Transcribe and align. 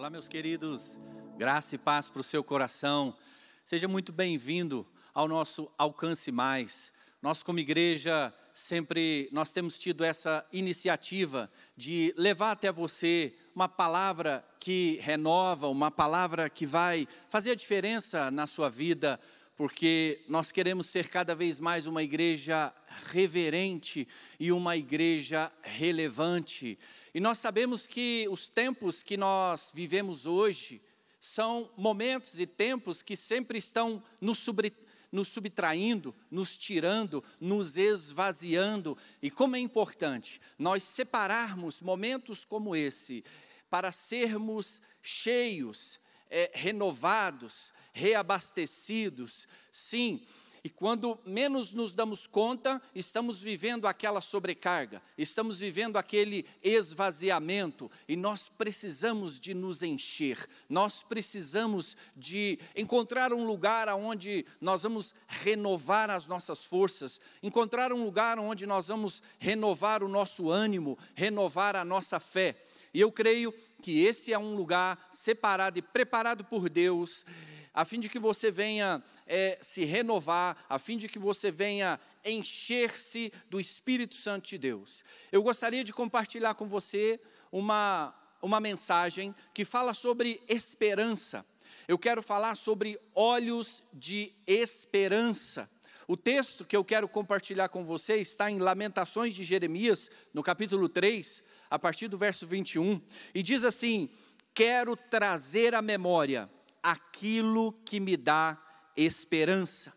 Olá, 0.00 0.08
meus 0.08 0.28
queridos, 0.28 0.98
graça 1.36 1.74
e 1.74 1.78
paz 1.78 2.08
para 2.08 2.22
o 2.22 2.24
seu 2.24 2.42
coração. 2.42 3.14
Seja 3.62 3.86
muito 3.86 4.10
bem-vindo 4.10 4.86
ao 5.12 5.28
nosso 5.28 5.70
Alcance 5.76 6.32
Mais. 6.32 6.90
Nós, 7.20 7.42
como 7.42 7.58
igreja, 7.58 8.32
sempre 8.54 9.28
nós 9.30 9.52
temos 9.52 9.78
tido 9.78 10.02
essa 10.02 10.42
iniciativa 10.54 11.50
de 11.76 12.14
levar 12.16 12.52
até 12.52 12.72
você 12.72 13.34
uma 13.54 13.68
palavra 13.68 14.42
que 14.58 14.98
renova, 15.02 15.68
uma 15.68 15.90
palavra 15.90 16.48
que 16.48 16.64
vai 16.64 17.06
fazer 17.28 17.50
a 17.50 17.54
diferença 17.54 18.30
na 18.30 18.46
sua 18.46 18.70
vida, 18.70 19.20
porque 19.54 20.24
nós 20.26 20.50
queremos 20.50 20.86
ser 20.86 21.10
cada 21.10 21.34
vez 21.34 21.60
mais 21.60 21.86
uma 21.86 22.02
igreja 22.02 22.72
reverente 23.10 24.06
e 24.38 24.52
uma 24.52 24.76
igreja 24.76 25.50
relevante. 25.62 26.78
E 27.14 27.20
nós 27.20 27.38
sabemos 27.38 27.86
que 27.86 28.26
os 28.30 28.50
tempos 28.50 29.02
que 29.02 29.16
nós 29.16 29.70
vivemos 29.74 30.26
hoje 30.26 30.80
são 31.20 31.70
momentos 31.76 32.40
e 32.40 32.46
tempos 32.46 33.02
que 33.02 33.16
sempre 33.16 33.58
estão 33.58 34.02
nos, 34.20 34.38
sobre, 34.38 34.72
nos 35.12 35.28
subtraindo, 35.28 36.14
nos 36.30 36.56
tirando, 36.56 37.22
nos 37.40 37.76
esvaziando. 37.76 38.96
E 39.20 39.30
como 39.30 39.56
é 39.56 39.58
importante 39.58 40.40
nós 40.58 40.82
separarmos 40.82 41.80
momentos 41.80 42.44
como 42.44 42.74
esse 42.74 43.22
para 43.68 43.92
sermos 43.92 44.82
cheios, 45.00 46.00
é, 46.28 46.50
renovados, 46.54 47.72
reabastecidos. 47.92 49.46
Sim, 49.70 50.26
e 50.62 50.68
quando 50.68 51.18
menos 51.24 51.72
nos 51.72 51.94
damos 51.94 52.26
conta, 52.26 52.80
estamos 52.94 53.40
vivendo 53.40 53.86
aquela 53.86 54.20
sobrecarga, 54.20 55.02
estamos 55.16 55.58
vivendo 55.58 55.96
aquele 55.96 56.46
esvaziamento, 56.62 57.90
e 58.08 58.16
nós 58.16 58.48
precisamos 58.48 59.40
de 59.40 59.54
nos 59.54 59.82
encher, 59.82 60.46
nós 60.68 61.02
precisamos 61.02 61.96
de 62.16 62.58
encontrar 62.76 63.32
um 63.32 63.46
lugar 63.46 63.88
onde 63.90 64.44
nós 64.60 64.82
vamos 64.82 65.14
renovar 65.26 66.10
as 66.10 66.26
nossas 66.26 66.64
forças, 66.64 67.20
encontrar 67.42 67.92
um 67.92 68.04
lugar 68.04 68.38
onde 68.38 68.66
nós 68.66 68.88
vamos 68.88 69.22
renovar 69.38 70.02
o 70.02 70.08
nosso 70.08 70.50
ânimo, 70.50 70.98
renovar 71.14 71.76
a 71.76 71.84
nossa 71.84 72.20
fé. 72.20 72.66
E 72.92 73.00
eu 73.00 73.10
creio 73.12 73.54
que 73.80 74.04
esse 74.04 74.32
é 74.32 74.38
um 74.38 74.54
lugar 74.54 75.08
separado 75.10 75.78
e 75.78 75.82
preparado 75.82 76.44
por 76.44 76.68
Deus 76.68 77.24
a 77.72 77.84
fim 77.84 78.00
de 78.00 78.08
que 78.08 78.18
você 78.18 78.50
venha 78.50 79.02
é, 79.26 79.58
se 79.60 79.84
renovar, 79.84 80.64
a 80.68 80.78
fim 80.78 80.96
de 80.96 81.08
que 81.08 81.18
você 81.18 81.50
venha 81.50 82.00
encher-se 82.24 83.32
do 83.48 83.60
Espírito 83.60 84.14
Santo 84.14 84.48
de 84.48 84.58
Deus. 84.58 85.04
Eu 85.30 85.42
gostaria 85.42 85.84
de 85.84 85.92
compartilhar 85.92 86.54
com 86.54 86.66
você 86.66 87.20
uma, 87.50 88.14
uma 88.42 88.60
mensagem 88.60 89.34
que 89.54 89.64
fala 89.64 89.94
sobre 89.94 90.42
esperança. 90.48 91.44
Eu 91.86 91.98
quero 91.98 92.22
falar 92.22 92.56
sobre 92.56 92.98
olhos 93.14 93.82
de 93.92 94.32
esperança. 94.46 95.68
O 96.06 96.16
texto 96.16 96.64
que 96.64 96.76
eu 96.76 96.84
quero 96.84 97.08
compartilhar 97.08 97.68
com 97.68 97.84
você 97.84 98.16
está 98.16 98.50
em 98.50 98.58
Lamentações 98.58 99.32
de 99.32 99.44
Jeremias, 99.44 100.10
no 100.34 100.42
capítulo 100.42 100.88
3, 100.88 101.42
a 101.70 101.78
partir 101.78 102.08
do 102.08 102.18
verso 102.18 102.46
21, 102.48 103.00
e 103.32 103.44
diz 103.44 103.62
assim: 103.62 104.10
Quero 104.52 104.96
trazer 104.96 105.72
à 105.72 105.80
memória 105.80 106.50
aquilo 106.82 107.72
que 107.84 108.00
me 108.00 108.16
dá 108.16 108.58
esperança. 108.96 109.92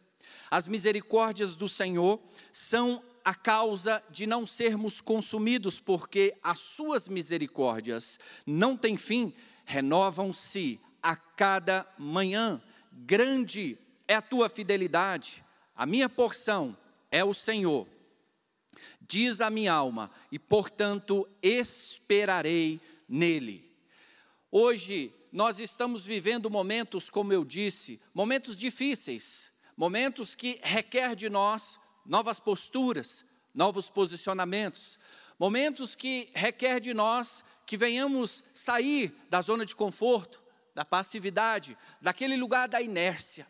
As 0.50 0.68
misericórdias 0.68 1.56
do 1.56 1.68
Senhor 1.68 2.20
são 2.52 3.04
a 3.24 3.34
causa 3.34 4.04
de 4.10 4.28
não 4.28 4.46
sermos 4.46 5.00
consumidos, 5.00 5.80
porque 5.80 6.36
as 6.44 6.60
suas 6.60 7.08
misericórdias 7.08 8.20
não 8.46 8.76
têm 8.76 8.98
fim, 8.98 9.34
renovam-se 9.66 10.80
a 11.02 11.16
cada 11.16 11.88
manhã. 11.98 12.62
Grande 12.92 13.78
é 14.08 14.16
a 14.16 14.22
tua 14.22 14.50
fidelidade, 14.50 15.44
a 15.76 15.86
minha 15.86 16.10
porção 16.10 16.78
é 17.10 17.24
o 17.24 17.34
Senhor. 17.34 17.88
Diz 19.02 19.42
a 19.42 19.50
minha 19.50 19.74
alma, 19.74 20.12
e 20.32 20.38
portanto 20.38 21.28
esperarei 21.42 22.80
nele. 23.08 23.72
Hoje 24.52 25.14
nós 25.34 25.60
estamos 25.60 26.06
vivendo 26.06 26.48
momentos, 26.48 27.10
como 27.10 27.34
eu 27.34 27.44
disse, 27.44 28.00
momentos 28.14 28.56
difíceis, 28.56 29.52
momentos 29.76 30.36
que 30.36 30.60
requer 30.62 31.16
de 31.16 31.28
nós 31.28 31.80
novas 32.06 32.40
posturas, 32.40 33.26
novos 33.52 33.90
posicionamentos, 33.90 35.00
momentos 35.40 35.96
que 35.96 36.30
requer 36.36 36.80
de 36.80 36.94
nós 36.94 37.44
que 37.66 37.76
venhamos 37.76 38.44
sair 38.54 39.12
da 39.28 39.42
zona 39.42 39.66
de 39.66 39.76
conforto, 39.76 40.40
da 40.76 40.86
passividade, 40.86 41.76
daquele 42.00 42.38
lugar 42.38 42.70
da 42.70 42.80
inércia. 42.80 43.48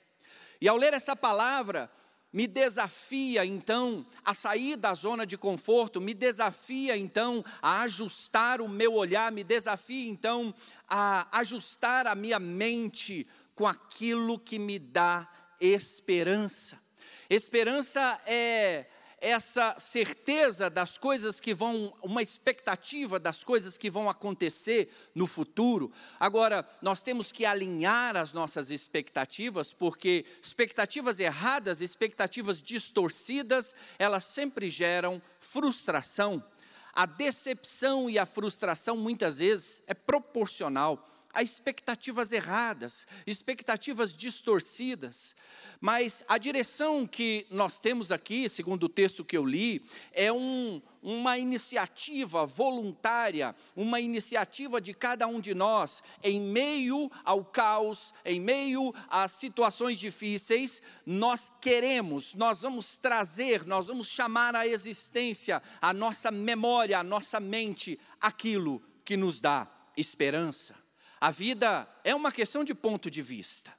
E 0.61 0.69
ao 0.69 0.77
ler 0.77 0.93
essa 0.93 1.17
palavra, 1.17 1.91
me 2.33 2.47
desafia 2.47 3.45
então 3.45 4.03
a 4.25 4.33
sair 4.33 4.75
da 4.75 4.93
zona 4.95 5.23
de 5.25 5.37
conforto, 5.37 6.01
me 6.01 6.15
desafia 6.15 6.97
então 6.97 7.45
a 7.61 7.81
ajustar 7.81 8.59
o 8.59 8.67
meu 8.67 8.93
olhar, 8.93 9.31
me 9.31 9.43
desafia 9.43 10.09
então 10.09 10.53
a 10.89 11.27
ajustar 11.39 12.07
a 12.07 12.15
minha 12.15 12.39
mente 12.39 13.27
com 13.53 13.67
aquilo 13.67 14.39
que 14.39 14.57
me 14.57 14.79
dá 14.79 15.29
esperança. 15.61 16.81
Esperança 17.29 18.19
é 18.25 18.87
essa 19.23 19.79
certeza 19.79 20.69
das 20.69 20.97
coisas 20.97 21.39
que 21.39 21.53
vão, 21.53 21.93
uma 22.03 22.21
expectativa 22.21 23.17
das 23.17 23.41
coisas 23.41 23.77
que 23.77 23.89
vão 23.89 24.09
acontecer 24.09 24.89
no 25.15 25.25
futuro. 25.25 25.89
Agora, 26.19 26.67
nós 26.81 27.01
temos 27.01 27.31
que 27.31 27.45
alinhar 27.45 28.17
as 28.17 28.33
nossas 28.33 28.69
expectativas, 28.69 29.71
porque 29.71 30.25
expectativas 30.41 31.21
erradas, 31.21 31.79
expectativas 31.79 32.61
distorcidas, 32.61 33.73
elas 33.97 34.25
sempre 34.25 34.69
geram 34.69 35.21
frustração. 35.39 36.43
A 36.91 37.05
decepção 37.05 38.09
e 38.09 38.19
a 38.19 38.25
frustração 38.25 38.97
muitas 38.97 39.37
vezes 39.37 39.81
é 39.87 39.93
proporcional 39.93 41.12
a 41.33 41.41
expectativas 41.41 42.31
erradas, 42.31 43.07
expectativas 43.25 44.15
distorcidas. 44.15 45.35
Mas 45.81 46.23
a 46.27 46.37
direção 46.37 47.07
que 47.07 47.47
nós 47.49 47.79
temos 47.79 48.11
aqui, 48.11 48.47
segundo 48.47 48.83
o 48.83 48.89
texto 48.89 49.25
que 49.25 49.35
eu 49.35 49.45
li, 49.45 49.83
é 50.11 50.31
um, 50.31 50.81
uma 51.01 51.37
iniciativa 51.37 52.45
voluntária, 52.45 53.55
uma 53.75 53.99
iniciativa 53.99 54.79
de 54.79 54.93
cada 54.93 55.25
um 55.27 55.41
de 55.41 55.53
nós, 55.53 56.03
em 56.21 56.39
meio 56.39 57.11
ao 57.25 57.43
caos, 57.43 58.13
em 58.23 58.39
meio 58.39 58.93
às 59.09 59.31
situações 59.31 59.97
difíceis, 59.97 60.81
nós 61.05 61.51
queremos, 61.59 62.33
nós 62.35 62.61
vamos 62.61 62.95
trazer, 62.95 63.65
nós 63.65 63.87
vamos 63.87 64.07
chamar 64.07 64.55
à 64.55 64.67
existência, 64.67 65.61
a 65.81 65.93
nossa 65.93 66.29
memória, 66.29 66.99
a 66.99 67.03
nossa 67.03 67.39
mente, 67.39 67.99
aquilo 68.21 68.81
que 69.03 69.17
nos 69.17 69.41
dá 69.41 69.67
esperança. 69.97 70.82
A 71.23 71.31
vida 71.31 71.87
é 72.03 72.13
uma 72.13 72.33
questão 72.33 72.65
de 72.65 72.75
ponto 72.75 73.09
de 73.09 73.21
vista. 73.21 73.73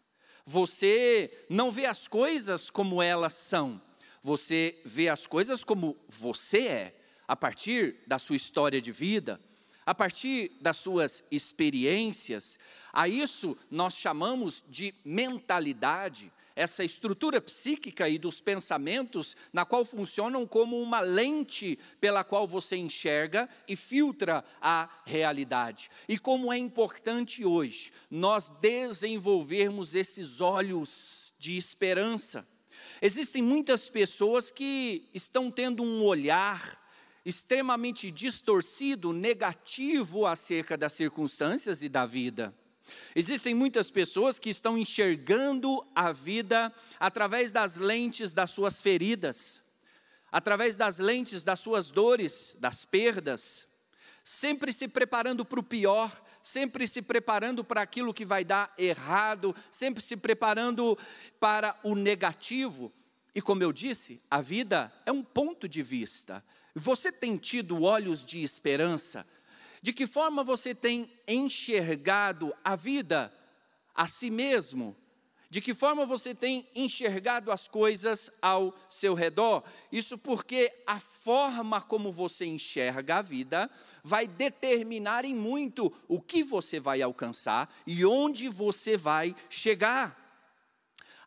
Você 0.46 1.44
não 1.50 1.70
vê 1.70 1.84
as 1.84 2.08
coisas 2.08 2.70
como 2.70 3.02
elas 3.02 3.34
são, 3.34 3.82
você 4.22 4.80
vê 4.82 5.10
as 5.10 5.26
coisas 5.26 5.62
como 5.62 5.94
você 6.08 6.66
é, 6.66 6.96
a 7.28 7.36
partir 7.36 7.96
da 8.06 8.18
sua 8.18 8.36
história 8.36 8.80
de 8.80 8.90
vida, 8.90 9.38
a 9.84 9.94
partir 9.94 10.52
das 10.62 10.78
suas 10.78 11.22
experiências. 11.30 12.58
A 12.90 13.08
isso 13.08 13.58
nós 13.70 13.92
chamamos 13.92 14.64
de 14.66 14.94
mentalidade 15.04 16.32
essa 16.56 16.84
estrutura 16.84 17.40
psíquica 17.40 18.08
e 18.08 18.18
dos 18.18 18.40
pensamentos, 18.40 19.36
na 19.52 19.64
qual 19.64 19.84
funcionam 19.84 20.46
como 20.46 20.80
uma 20.80 21.00
lente 21.00 21.78
pela 22.00 22.22
qual 22.22 22.46
você 22.46 22.76
enxerga 22.76 23.48
e 23.66 23.74
filtra 23.74 24.44
a 24.60 24.88
realidade. 25.04 25.90
E 26.08 26.18
como 26.18 26.52
é 26.52 26.58
importante 26.58 27.44
hoje 27.44 27.92
nós 28.10 28.50
desenvolvermos 28.60 29.94
esses 29.94 30.40
olhos 30.40 31.34
de 31.38 31.56
esperança. 31.56 32.46
Existem 33.02 33.42
muitas 33.42 33.88
pessoas 33.88 34.50
que 34.50 35.08
estão 35.12 35.50
tendo 35.50 35.82
um 35.82 36.04
olhar 36.04 36.82
extremamente 37.24 38.10
distorcido, 38.10 39.12
negativo 39.12 40.26
acerca 40.26 40.76
das 40.76 40.92
circunstâncias 40.92 41.82
e 41.82 41.88
da 41.88 42.04
vida. 42.04 42.54
Existem 43.14 43.54
muitas 43.54 43.90
pessoas 43.90 44.38
que 44.38 44.50
estão 44.50 44.76
enxergando 44.76 45.86
a 45.94 46.12
vida 46.12 46.72
através 46.98 47.52
das 47.52 47.76
lentes 47.76 48.34
das 48.34 48.50
suas 48.50 48.80
feridas, 48.80 49.62
através 50.30 50.76
das 50.76 50.98
lentes 50.98 51.44
das 51.44 51.60
suas 51.60 51.90
dores, 51.90 52.56
das 52.58 52.84
perdas, 52.84 53.66
sempre 54.24 54.72
se 54.72 54.88
preparando 54.88 55.44
para 55.44 55.60
o 55.60 55.62
pior, 55.62 56.10
sempre 56.42 56.86
se 56.86 57.02
preparando 57.02 57.62
para 57.62 57.82
aquilo 57.82 58.14
que 58.14 58.24
vai 58.24 58.44
dar 58.44 58.72
errado, 58.76 59.54
sempre 59.70 60.02
se 60.02 60.16
preparando 60.16 60.98
para 61.38 61.78
o 61.82 61.94
negativo. 61.94 62.92
E 63.34 63.42
como 63.42 63.62
eu 63.62 63.72
disse, 63.72 64.22
a 64.30 64.40
vida 64.40 64.92
é 65.04 65.12
um 65.12 65.22
ponto 65.22 65.68
de 65.68 65.82
vista. 65.82 66.44
Você 66.74 67.12
tem 67.12 67.36
tido 67.36 67.82
olhos 67.82 68.24
de 68.24 68.42
esperança, 68.42 69.26
De 69.84 69.92
que 69.92 70.06
forma 70.06 70.42
você 70.42 70.74
tem 70.74 71.12
enxergado 71.28 72.54
a 72.64 72.74
vida, 72.74 73.30
a 73.94 74.06
si 74.06 74.30
mesmo? 74.30 74.96
De 75.50 75.60
que 75.60 75.74
forma 75.74 76.06
você 76.06 76.34
tem 76.34 76.66
enxergado 76.74 77.52
as 77.52 77.68
coisas 77.68 78.30
ao 78.40 78.74
seu 78.88 79.12
redor? 79.12 79.62
Isso 79.92 80.16
porque 80.16 80.72
a 80.86 80.98
forma 80.98 81.82
como 81.82 82.10
você 82.10 82.46
enxerga 82.46 83.16
a 83.16 83.20
vida 83.20 83.70
vai 84.02 84.26
determinar 84.26 85.26
em 85.26 85.34
muito 85.34 85.92
o 86.08 86.18
que 86.18 86.42
você 86.42 86.80
vai 86.80 87.02
alcançar 87.02 87.70
e 87.86 88.06
onde 88.06 88.48
você 88.48 88.96
vai 88.96 89.36
chegar. 89.50 90.18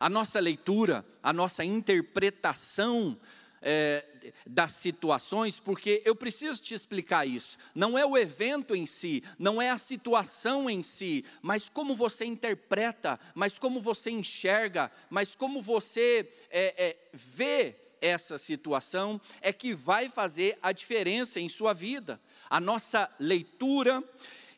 A 0.00 0.10
nossa 0.10 0.40
leitura, 0.40 1.06
a 1.22 1.32
nossa 1.32 1.64
interpretação 1.64 3.16
é, 3.60 4.04
das 4.46 4.72
situações, 4.72 5.58
porque 5.58 6.02
eu 6.04 6.14
preciso 6.14 6.62
te 6.62 6.74
explicar 6.74 7.26
isso. 7.26 7.58
Não 7.74 7.98
é 7.98 8.04
o 8.04 8.16
evento 8.16 8.74
em 8.74 8.86
si, 8.86 9.22
não 9.38 9.60
é 9.60 9.70
a 9.70 9.78
situação 9.78 10.68
em 10.68 10.82
si, 10.82 11.24
mas 11.42 11.68
como 11.68 11.94
você 11.94 12.24
interpreta, 12.24 13.18
mas 13.34 13.58
como 13.58 13.80
você 13.80 14.10
enxerga, 14.10 14.90
mas 15.10 15.34
como 15.34 15.62
você 15.62 16.28
é, 16.50 16.74
é, 16.76 16.96
vê 17.12 17.76
essa 18.00 18.38
situação, 18.38 19.20
é 19.40 19.52
que 19.52 19.74
vai 19.74 20.08
fazer 20.08 20.56
a 20.62 20.72
diferença 20.72 21.40
em 21.40 21.48
sua 21.48 21.72
vida. 21.72 22.20
A 22.48 22.60
nossa 22.60 23.10
leitura 23.18 24.02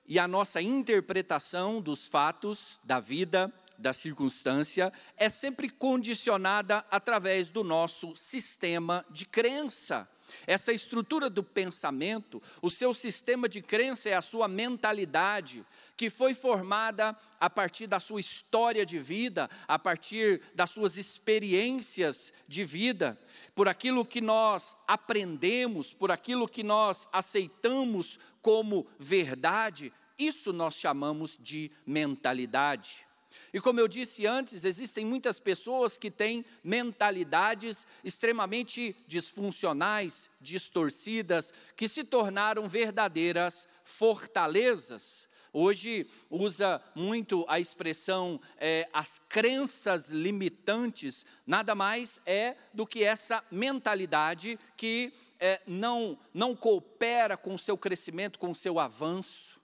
e 0.07 0.19
a 0.19 0.27
nossa 0.29 0.61
interpretação 0.61 1.81
dos 1.81 2.07
fatos 2.07 2.81
da 2.85 3.01
vida 3.01 3.53
da 3.81 3.93
circunstância 3.93 4.93
é 5.17 5.29
sempre 5.29 5.69
condicionada 5.69 6.85
através 6.91 7.49
do 7.49 7.65
nosso 7.65 8.15
sistema 8.15 9.05
de 9.11 9.27
crença. 9.27 10.09
Essa 10.47 10.73
estrutura 10.73 11.29
do 11.29 11.43
pensamento, 11.43 12.43
o 12.63 12.71
seu 12.71 12.95
sistema 12.95 13.49
de 13.49 13.61
crença 13.61 14.09
é 14.09 14.15
a 14.15 14.23
sua 14.23 14.47
mentalidade, 14.47 15.65
que 15.97 16.09
foi 16.09 16.35
formada 16.35 17.17
a 17.41 17.51
partir 17.51 17.87
da 17.87 17.99
sua 17.99 18.21
história 18.21 18.87
de 18.87 18.99
vida, 18.99 19.49
a 19.67 19.79
partir 19.79 20.41
das 20.55 20.71
suas 20.71 20.97
experiências 20.97 22.33
de 22.47 22.65
vida, 22.65 23.19
por 23.55 23.69
aquilo 23.69 24.05
que 24.05 24.21
nós 24.21 24.77
aprendemos, 24.87 25.93
por 25.93 26.11
aquilo 26.11 26.49
que 26.49 26.63
nós 26.63 27.09
aceitamos 27.13 28.19
como 28.41 28.87
verdade, 28.99 29.93
isso 30.19 30.53
nós 30.53 30.75
chamamos 30.77 31.39
de 31.41 31.71
mentalidade. 31.87 33.10
E 33.53 33.61
como 33.61 33.81
eu 33.81 33.89
disse 33.89 34.27
antes, 34.27 34.65
existem 34.65 35.05
muitas 35.05 35.41
pessoas 35.41 35.99
que 35.99 36.11
têm 36.11 36.45
mentalidades 36.63 37.87
extremamente 38.05 38.95
disfuncionais, 39.07 40.31
distorcidas, 40.41 41.53
que 41.77 41.89
se 41.89 42.05
tornaram 42.05 42.69
verdadeiras 42.69 43.69
fortalezas. 43.85 45.29
Hoje 45.53 46.07
usa 46.31 46.81
muito 46.95 47.45
a 47.49 47.59
expressão 47.59 48.41
é, 48.57 48.89
as 48.93 49.21
crenças 49.29 50.09
limitantes, 50.09 51.27
nada 51.45 51.75
mais 51.75 52.21
é 52.25 52.57
do 52.73 52.87
que 52.87 53.03
essa 53.03 53.43
mentalidade 53.51 54.57
que 54.77 55.13
é, 55.41 55.61
não, 55.67 56.17
não 56.33 56.55
coopera 56.55 57.37
com 57.37 57.55
o 57.55 57.59
seu 57.59 57.77
crescimento, 57.77 58.39
com 58.39 58.53
o 58.53 58.55
seu 58.55 58.79
avanço. 58.79 59.61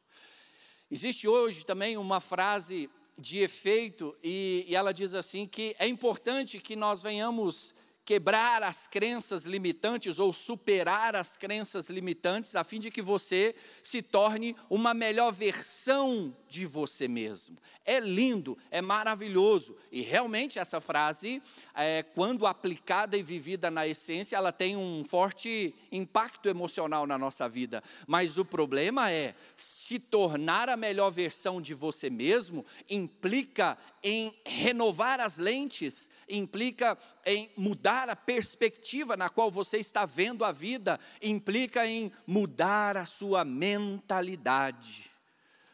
Existe 0.91 1.29
hoje 1.29 1.65
também 1.65 1.97
uma 1.97 2.21
frase 2.21 2.91
de 3.19 3.41
efeito, 3.41 4.17
e, 4.23 4.65
e 4.69 4.75
ela 4.75 4.93
diz 4.93 5.15
assim 5.15 5.47
que 5.47 5.75
é 5.79 5.87
importante 5.87 6.59
que 6.59 6.77
nós 6.77 7.03
venhamos 7.03 7.75
quebrar 8.07 8.63
as 8.63 8.87
crenças 8.87 9.45
limitantes 9.47 10.21
ou 10.21 10.33
superar 10.33 11.17
as 11.17 11.37
crenças 11.37 11.91
limitantes, 11.91 12.55
a 12.55 12.63
fim 12.63 12.79
de 12.79 12.89
que 12.89 13.03
você 13.03 13.53
se 13.83 14.01
torne 14.01 14.55
uma 14.71 14.95
melhor 14.95 15.33
versão 15.33 16.35
de 16.49 16.65
você 16.65 17.09
mesmo. 17.09 17.59
É 17.85 17.99
lindo, 17.99 18.57
é 18.71 18.81
maravilhoso, 18.81 19.77
e 19.91 20.03
realmente 20.03 20.57
essa 20.59 20.81
frase, 20.81 21.43
é, 21.75 22.05
quando 22.15 22.47
aplicada 22.47 23.17
e 23.17 23.23
vivida 23.25 23.73
na 23.73 23.87
essência, 23.87 24.37
ela 24.37 24.53
tem 24.53 24.77
um 24.77 25.05
forte 25.05 25.75
impacto 25.91 26.49
emocional 26.49 27.07
na 27.09 27.19
nossa 27.19 27.49
vida. 27.49 27.83
Mas 28.07 28.39
o 28.39 28.45
problema 28.45 29.11
é 29.11 29.35
se 29.57 29.99
tornar 29.99 30.69
a 30.69 30.77
melhor 30.77 31.11
versão 31.11 31.61
de 31.61 31.75
você 31.75 32.09
mesmo 32.09 32.65
implica 32.89 33.77
em 34.03 34.33
renovar 34.47 35.19
as 35.19 35.39
lentes, 35.39 36.09
implica 36.29 36.97
em 37.25 37.51
mudar 37.57 37.96
a 38.05 38.17
perspectiva 38.17 39.17
na 39.17 39.29
qual 39.29 39.51
você 39.51 39.79
está 39.79 40.05
vendo 40.05 40.45
a 40.45 40.53
vida, 40.53 41.01
implica 41.23 41.87
em 41.87 42.13
mudar 42.27 42.97
a 42.97 43.05
sua 43.05 43.45
mentalidade. 43.45 45.17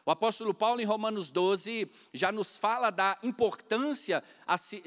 O 0.05 0.11
apóstolo 0.11 0.53
Paulo, 0.53 0.81
em 0.81 0.85
Romanos 0.85 1.29
12, 1.29 1.89
já 2.13 2.29
nos 2.29 2.57
fala 2.57 2.89
da 2.89 3.17
importância 3.23 4.21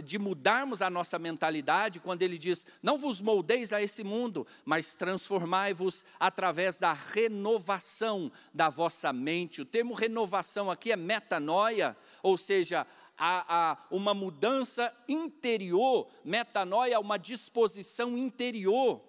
de 0.04 0.18
mudarmos 0.18 0.82
a 0.82 0.90
nossa 0.90 1.18
mentalidade, 1.18 2.00
quando 2.00 2.20
ele 2.20 2.36
diz: 2.36 2.66
Não 2.82 2.98
vos 2.98 3.18
moldeis 3.18 3.72
a 3.72 3.80
esse 3.80 4.04
mundo, 4.04 4.46
mas 4.62 4.94
transformai-vos 4.94 6.04
através 6.20 6.78
da 6.78 6.92
renovação 6.92 8.30
da 8.52 8.68
vossa 8.68 9.10
mente. 9.10 9.62
O 9.62 9.64
termo 9.64 9.94
renovação 9.94 10.70
aqui 10.70 10.92
é 10.92 10.96
metanoia, 10.96 11.96
ou 12.22 12.36
seja, 12.36 12.86
a, 13.16 13.70
a 13.70 13.86
uma 13.90 14.14
mudança 14.14 14.92
interior, 15.08 16.08
metanoia, 16.24 17.00
uma 17.00 17.18
disposição 17.18 18.16
interior. 18.16 19.02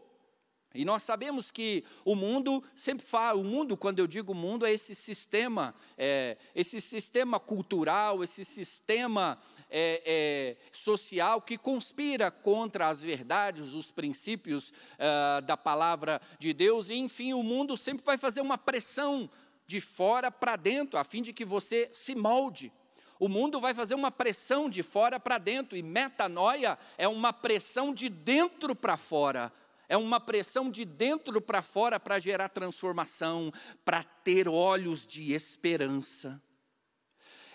E 0.73 0.85
nós 0.85 1.01
sabemos 1.01 1.49
que 1.49 1.83
o 2.05 2.15
mundo 2.15 2.63
sempre 2.75 3.03
fala, 3.03 3.39
o 3.39 3.43
mundo, 3.43 3.75
quando 3.75 3.99
eu 3.99 4.05
digo 4.05 4.33
mundo, 4.33 4.65
é 4.65 4.71
esse 4.71 4.93
sistema, 4.93 5.73
é, 5.97 6.37
esse 6.53 6.79
sistema 6.79 7.39
cultural, 7.39 8.23
esse 8.23 8.45
sistema 8.45 9.39
é, 9.69 10.03
é, 10.05 10.57
social 10.71 11.41
que 11.41 11.57
conspira 11.57 12.29
contra 12.29 12.89
as 12.89 13.01
verdades, 13.01 13.73
os 13.73 13.91
princípios 13.91 14.71
é, 14.99 15.41
da 15.41 15.57
palavra 15.57 16.21
de 16.37 16.53
Deus. 16.53 16.89
E, 16.89 16.95
enfim, 16.95 17.33
o 17.33 17.41
mundo 17.41 17.75
sempre 17.75 18.05
vai 18.05 18.17
fazer 18.17 18.41
uma 18.41 18.57
pressão 18.57 19.29
de 19.65 19.81
fora 19.81 20.31
para 20.31 20.55
dentro, 20.55 20.99
a 20.99 21.03
fim 21.03 21.21
de 21.21 21.33
que 21.33 21.43
você 21.43 21.89
se 21.91 22.13
molde. 22.13 22.71
O 23.19 23.27
mundo 23.27 23.59
vai 23.59 23.73
fazer 23.73 23.95
uma 23.95 24.11
pressão 24.11 24.69
de 24.69 24.83
fora 24.83 25.19
para 25.19 25.37
dentro, 25.37 25.77
e 25.77 25.83
metanoia 25.83 26.77
é 26.97 27.07
uma 27.07 27.33
pressão 27.33 27.93
de 27.93 28.09
dentro 28.09 28.75
para 28.75 28.97
fora. 28.97 29.51
É 29.89 29.95
uma 29.95 30.19
pressão 30.19 30.69
de 30.69 30.83
dentro 30.83 31.39
para 31.39 31.61
fora 31.61 31.99
para 31.99 32.19
gerar 32.19 32.49
transformação, 32.49 33.51
para 33.85 34.03
ter 34.03 34.47
olhos 34.47 35.07
de 35.07 35.33
esperança. 35.33 36.41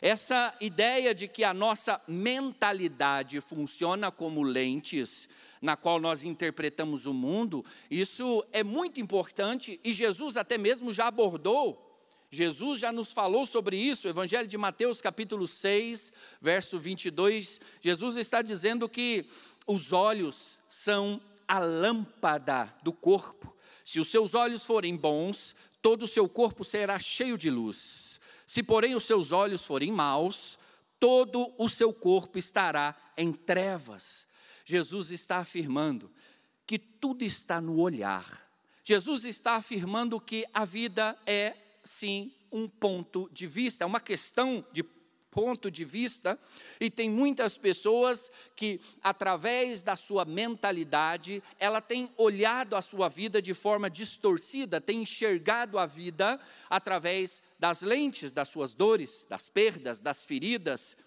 Essa 0.00 0.53
ideia 0.61 1.14
de 1.14 1.29
que 1.29 1.44
a 1.44 1.54
nossa 1.54 2.00
mentalidade 2.09 3.40
funciona 3.40 4.11
como 4.11 4.42
lentes 4.42 5.28
na 5.61 5.76
qual 5.76 6.00
nós 6.00 6.25
interpretamos 6.25 7.07
o 7.07 7.14
mundo, 7.14 7.64
isso 7.88 8.45
é 8.50 8.64
muito 8.64 9.00
importante 9.00 9.78
e 9.85 9.92
Jesus 9.92 10.37
até 10.37 10.59
mesmo 10.59 10.92
já 10.92 11.07
abordou 11.07 11.91
Jesus 12.34 12.80
já 12.80 12.90
nos 12.90 13.12
falou 13.12 13.44
sobre 13.44 13.76
isso, 13.76 14.08
Evangelho 14.08 14.48
de 14.48 14.56
Mateus, 14.56 15.02
capítulo 15.02 15.46
6, 15.46 16.14
verso 16.40 16.78
22. 16.78 17.60
Jesus 17.78 18.16
está 18.16 18.40
dizendo 18.40 18.88
que 18.88 19.26
os 19.66 19.92
olhos 19.92 20.58
são 20.66 21.20
a 21.46 21.58
lâmpada 21.58 22.74
do 22.82 22.90
corpo. 22.90 23.54
Se 23.84 24.00
os 24.00 24.08
seus 24.08 24.34
olhos 24.34 24.64
forem 24.64 24.96
bons, 24.96 25.54
todo 25.82 26.04
o 26.04 26.08
seu 26.08 26.26
corpo 26.26 26.64
será 26.64 26.98
cheio 26.98 27.36
de 27.36 27.50
luz. 27.50 28.18
Se, 28.46 28.62
porém, 28.62 28.94
os 28.94 29.04
seus 29.04 29.30
olhos 29.30 29.66
forem 29.66 29.92
maus, 29.92 30.58
todo 30.98 31.52
o 31.58 31.68
seu 31.68 31.92
corpo 31.92 32.38
estará 32.38 32.96
em 33.14 33.30
trevas. 33.30 34.26
Jesus 34.64 35.10
está 35.10 35.36
afirmando 35.36 36.10
que 36.66 36.78
tudo 36.78 37.24
está 37.24 37.60
no 37.60 37.78
olhar. 37.78 38.50
Jesus 38.82 39.26
está 39.26 39.56
afirmando 39.56 40.18
que 40.18 40.46
a 40.54 40.64
vida 40.64 41.14
é 41.26 41.56
sim 41.84 42.32
um 42.50 42.68
ponto 42.68 43.28
de 43.32 43.46
vista, 43.46 43.84
é 43.84 43.86
uma 43.86 44.00
questão 44.00 44.64
de 44.72 44.84
ponto 45.32 45.70
de 45.70 45.82
vista, 45.82 46.38
e 46.78 46.90
tem 46.90 47.08
muitas 47.08 47.56
pessoas 47.56 48.30
que, 48.54 48.78
através 49.02 49.82
da 49.82 49.96
sua 49.96 50.26
mentalidade, 50.26 51.42
ela 51.58 51.80
tem 51.80 52.10
olhado 52.18 52.76
a 52.76 52.82
sua 52.82 53.08
vida 53.08 53.40
de 53.40 53.54
forma 53.54 53.88
distorcida, 53.88 54.78
tem 54.78 55.00
enxergado 55.00 55.78
a 55.78 55.86
vida 55.86 56.38
através 56.68 57.42
das 57.58 57.80
lentes 57.80 58.30
das 58.30 58.48
suas 58.48 58.74
dores, 58.74 59.26
das 59.28 59.48
perdas, 59.48 60.00
das 60.00 60.22
feridas, 60.22 60.98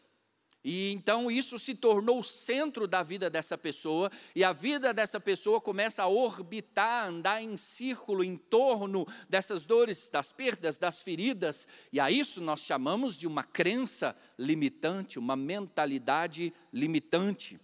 e 0.66 0.92
então 0.94 1.30
isso 1.30 1.60
se 1.60 1.76
tornou 1.76 2.20
o 2.20 2.24
centro 2.24 2.88
da 2.88 3.04
vida 3.04 3.30
dessa 3.30 3.56
pessoa, 3.56 4.12
e 4.34 4.44
a 4.44 4.52
vida 4.52 4.92
dessa 4.92 5.20
pessoa 5.20 5.62
começa 5.62 6.02
a 6.02 6.08
orbitar, 6.08 7.08
andar 7.08 7.40
em 7.40 7.56
círculo 7.56 8.24
em 8.24 8.36
torno 8.36 9.08
dessas 9.30 9.64
dores, 9.64 10.10
das 10.10 10.32
perdas, 10.32 10.80
das 10.80 11.04
feridas, 11.04 11.68
e 11.94 12.00
a 12.00 12.10
isso 12.10 12.42
nós 12.42 12.62
chamamos 12.62 13.16
de 13.16 13.28
uma 13.28 13.44
crença 13.44 14.16
limitante, 14.40 15.20
uma 15.20 15.36
mentalidade 15.36 16.52
limitante. 16.74 17.60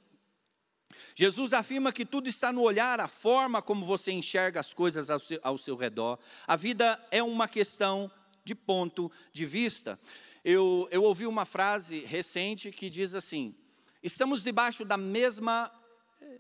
Jesus 1.16 1.54
afirma 1.54 1.92
que 1.92 2.06
tudo 2.06 2.30
está 2.30 2.54
no 2.54 2.62
olhar, 2.62 3.00
a 3.00 3.08
forma 3.08 3.64
como 3.64 3.84
você 3.84 4.12
enxerga 4.12 4.60
as 4.60 4.76
coisas 4.76 5.10
ao 5.10 5.20
seu, 5.20 5.40
ao 5.42 5.58
seu 5.58 5.76
redor. 5.76 6.20
A 6.46 6.56
vida 6.56 7.04
é 7.10 7.24
uma 7.24 7.48
questão 7.48 8.12
de 8.44 8.54
ponto 8.54 9.12
de 9.32 9.46
vista. 9.46 10.00
Eu, 10.44 10.88
eu 10.92 11.04
ouvi 11.04 11.28
uma 11.28 11.46
frase 11.46 12.00
recente 12.00 12.72
que 12.72 12.90
diz 12.90 13.14
assim: 13.14 13.56
estamos 14.02 14.42
debaixo 14.42 14.84
da 14.84 14.98
mesma 14.98 15.72
eh, 16.20 16.40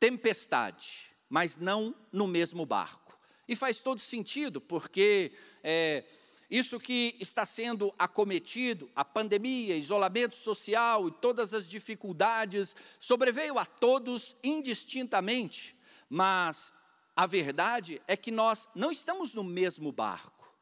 tempestade, 0.00 1.14
mas 1.28 1.56
não 1.56 1.94
no 2.12 2.26
mesmo 2.26 2.66
barco. 2.66 3.18
E 3.48 3.54
faz 3.54 3.78
todo 3.78 4.00
sentido, 4.00 4.60
porque 4.60 5.32
é, 5.62 6.04
isso 6.50 6.80
que 6.80 7.16
está 7.20 7.46
sendo 7.46 7.94
acometido, 7.98 8.90
a 8.94 9.04
pandemia, 9.04 9.76
isolamento 9.76 10.34
social 10.34 11.08
e 11.08 11.12
todas 11.12 11.54
as 11.54 11.68
dificuldades, 11.68 12.74
sobreveio 12.98 13.58
a 13.58 13.64
todos 13.64 14.36
indistintamente, 14.42 15.76
mas 16.08 16.72
a 17.14 17.26
verdade 17.26 18.00
é 18.06 18.16
que 18.16 18.30
nós 18.30 18.68
não 18.74 18.90
estamos 18.92 19.32
no 19.32 19.42
mesmo 19.42 19.90
barco. 19.90 20.52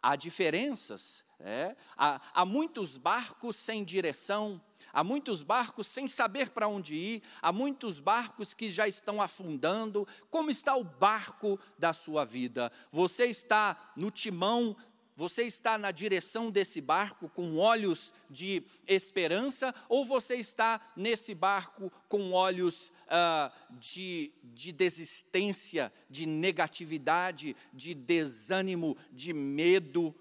Há 0.00 0.16
diferenças, 0.16 1.24
é? 1.40 1.76
há, 1.96 2.20
há 2.34 2.44
muitos 2.44 2.96
barcos 2.96 3.56
sem 3.56 3.84
direção, 3.84 4.60
há 4.92 5.04
muitos 5.04 5.42
barcos 5.42 5.86
sem 5.86 6.08
saber 6.08 6.50
para 6.50 6.68
onde 6.68 6.94
ir, 6.94 7.22
há 7.40 7.52
muitos 7.52 8.00
barcos 8.00 8.52
que 8.52 8.70
já 8.70 8.88
estão 8.88 9.22
afundando. 9.22 10.06
Como 10.30 10.50
está 10.50 10.74
o 10.76 10.84
barco 10.84 11.58
da 11.78 11.92
sua 11.92 12.24
vida? 12.24 12.72
Você 12.90 13.26
está 13.26 13.92
no 13.96 14.10
timão 14.10 14.76
você 15.18 15.42
está 15.42 15.76
na 15.76 15.90
direção 15.90 16.48
desse 16.48 16.80
barco 16.80 17.28
com 17.28 17.56
olhos 17.56 18.14
de 18.30 18.62
esperança 18.86 19.74
ou 19.88 20.04
você 20.04 20.36
está 20.36 20.80
nesse 20.94 21.34
barco 21.34 21.92
com 22.08 22.30
olhos 22.30 22.92
uh, 23.08 23.52
de, 23.80 24.30
de 24.44 24.70
desistência, 24.70 25.92
de 26.08 26.24
negatividade, 26.24 27.56
de 27.74 27.94
desânimo, 27.94 28.96
de 29.10 29.32
medo, 29.32 30.14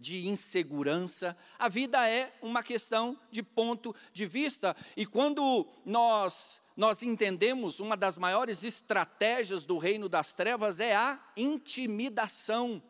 de 0.00 0.26
insegurança? 0.26 1.36
A 1.58 1.68
vida 1.68 2.08
é 2.08 2.32
uma 2.42 2.62
questão 2.62 3.16
de 3.30 3.42
ponto 3.42 3.94
de 4.12 4.26
vista 4.26 4.74
e 4.96 5.06
quando 5.06 5.68
nós 5.84 6.60
nós 6.76 7.02
entendemos 7.02 7.78
uma 7.78 7.94
das 7.94 8.16
maiores 8.16 8.64
estratégias 8.64 9.66
do 9.66 9.76
reino 9.76 10.08
das 10.08 10.32
trevas 10.32 10.80
é 10.80 10.96
a 10.96 11.20
intimidação. 11.36 12.82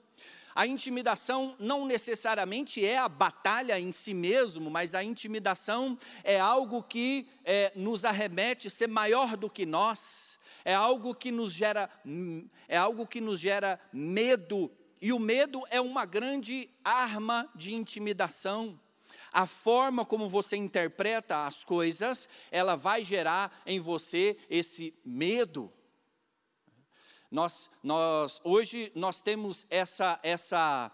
A 0.55 0.67
intimidação 0.67 1.57
não 1.59 1.85
necessariamente 1.87 2.85
é 2.85 2.99
a 2.99 3.09
batalha 3.09 3.81
em 3.81 3.91
si 3.91 4.15
mesmo, 4.15 4.71
mas 4.71 4.95
a 4.95 5.03
intimidação 5.03 5.99
é 6.23 6.39
algo 6.39 6.83
que 6.83 7.27
é, 7.45 7.73
nos 7.75 8.05
arremete 8.05 8.69
ser 8.69 8.89
maior 8.89 9.37
do 9.37 9.49
que 9.49 9.65
nós, 9.65 10.39
é 10.65 10.75
algo 10.75 11.15
que 11.15 11.31
nos 11.31 11.53
gera, 11.53 11.89
é 12.69 12.77
algo 12.77 13.07
que 13.07 13.21
nos 13.21 13.41
gera 13.41 13.81
medo, 13.93 14.71
e 15.01 15.13
o 15.13 15.19
medo 15.19 15.63
é 15.71 15.81
uma 15.81 16.05
grande 16.05 16.69
arma 16.85 17.49
de 17.55 17.73
intimidação. 17.75 18.79
A 19.33 19.47
forma 19.47 20.05
como 20.05 20.29
você 20.29 20.57
interpreta 20.57 21.47
as 21.47 21.65
coisas, 21.65 22.29
ela 22.51 22.75
vai 22.77 23.03
gerar 23.05 23.63
em 23.65 23.81
você 23.81 24.37
esse 24.49 24.93
medo. 25.05 25.73
Nós, 27.31 27.71
nós, 27.83 28.41
hoje 28.43 28.91
nós 28.95 29.23
temos 29.23 29.65
essa, 29.71 30.19
essa, 30.23 30.91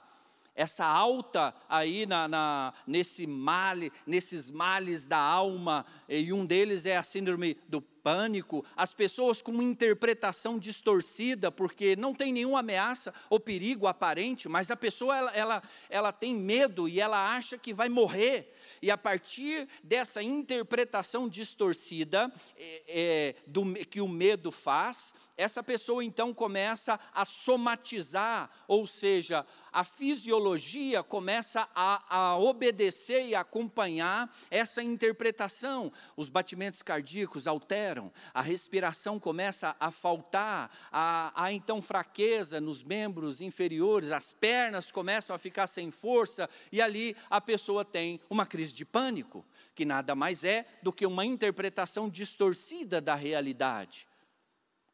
essa 0.54 0.86
alta 0.86 1.54
aí 1.66 2.04
na, 2.04 2.28
na, 2.28 2.75
nesse 2.86 3.26
male, 3.26 3.90
nesses 4.06 4.50
males 4.50 5.06
da 5.06 5.18
alma, 5.18 5.84
e 6.06 6.32
um 6.34 6.44
deles 6.44 6.84
é 6.84 6.96
a 6.96 7.02
síndrome 7.02 7.56
do 7.66 7.80
pânico, 8.06 8.64
as 8.76 8.94
pessoas 8.94 9.42
com 9.42 9.50
uma 9.50 9.64
interpretação 9.64 10.60
distorcida, 10.60 11.50
porque 11.50 11.96
não 11.96 12.14
tem 12.14 12.32
nenhuma 12.32 12.60
ameaça 12.60 13.12
ou 13.28 13.40
perigo 13.40 13.88
aparente, 13.88 14.48
mas 14.48 14.70
a 14.70 14.76
pessoa 14.76 15.16
ela, 15.16 15.30
ela, 15.32 15.62
ela 15.90 16.12
tem 16.12 16.32
medo 16.32 16.88
e 16.88 17.00
ela 17.00 17.34
acha 17.34 17.58
que 17.58 17.75
vai 17.75 17.88
morrer. 17.88 18.54
E 18.80 18.92
a 18.92 18.96
partir 18.96 19.68
dessa 19.82 20.22
interpretação 20.22 21.28
distorcida 21.28 22.32
é, 22.56 22.82
é, 22.86 23.34
do, 23.44 23.75
que 23.86 24.00
o 24.00 24.06
medo 24.06 24.52
faz, 24.52 25.12
essa 25.36 25.62
pessoa 25.62 26.04
então 26.04 26.32
começa 26.32 27.00
a 27.12 27.25
somatizar, 27.25 28.50
ou 28.68 28.86
seja, 28.86 29.44
a 29.72 29.84
fisiologia 29.84 31.02
começa 31.02 31.68
a, 31.75 32.16
a 32.32 32.38
obedecer 32.38 33.26
e 33.26 33.34
acompanhar 33.34 34.34
essa 34.50 34.82
interpretação. 34.82 35.92
Os 36.16 36.28
batimentos 36.28 36.82
cardíacos 36.82 37.46
alteram, 37.46 37.95
a 38.34 38.40
respiração 38.40 39.18
começa 39.18 39.76
a 39.78 39.90
faltar, 39.90 40.70
há, 40.90 41.32
há 41.34 41.52
então 41.52 41.80
fraqueza 41.82 42.60
nos 42.60 42.82
membros 42.82 43.40
inferiores, 43.40 44.12
as 44.12 44.32
pernas 44.32 44.90
começam 44.90 45.34
a 45.34 45.38
ficar 45.38 45.66
sem 45.66 45.90
força, 45.90 46.48
e 46.70 46.80
ali 46.80 47.16
a 47.30 47.40
pessoa 47.40 47.84
tem 47.84 48.20
uma 48.28 48.46
crise 48.46 48.72
de 48.72 48.84
pânico, 48.84 49.44
que 49.74 49.84
nada 49.84 50.14
mais 50.14 50.44
é 50.44 50.66
do 50.82 50.92
que 50.92 51.06
uma 51.06 51.24
interpretação 51.24 52.08
distorcida 52.08 53.00
da 53.00 53.14
realidade 53.14 54.06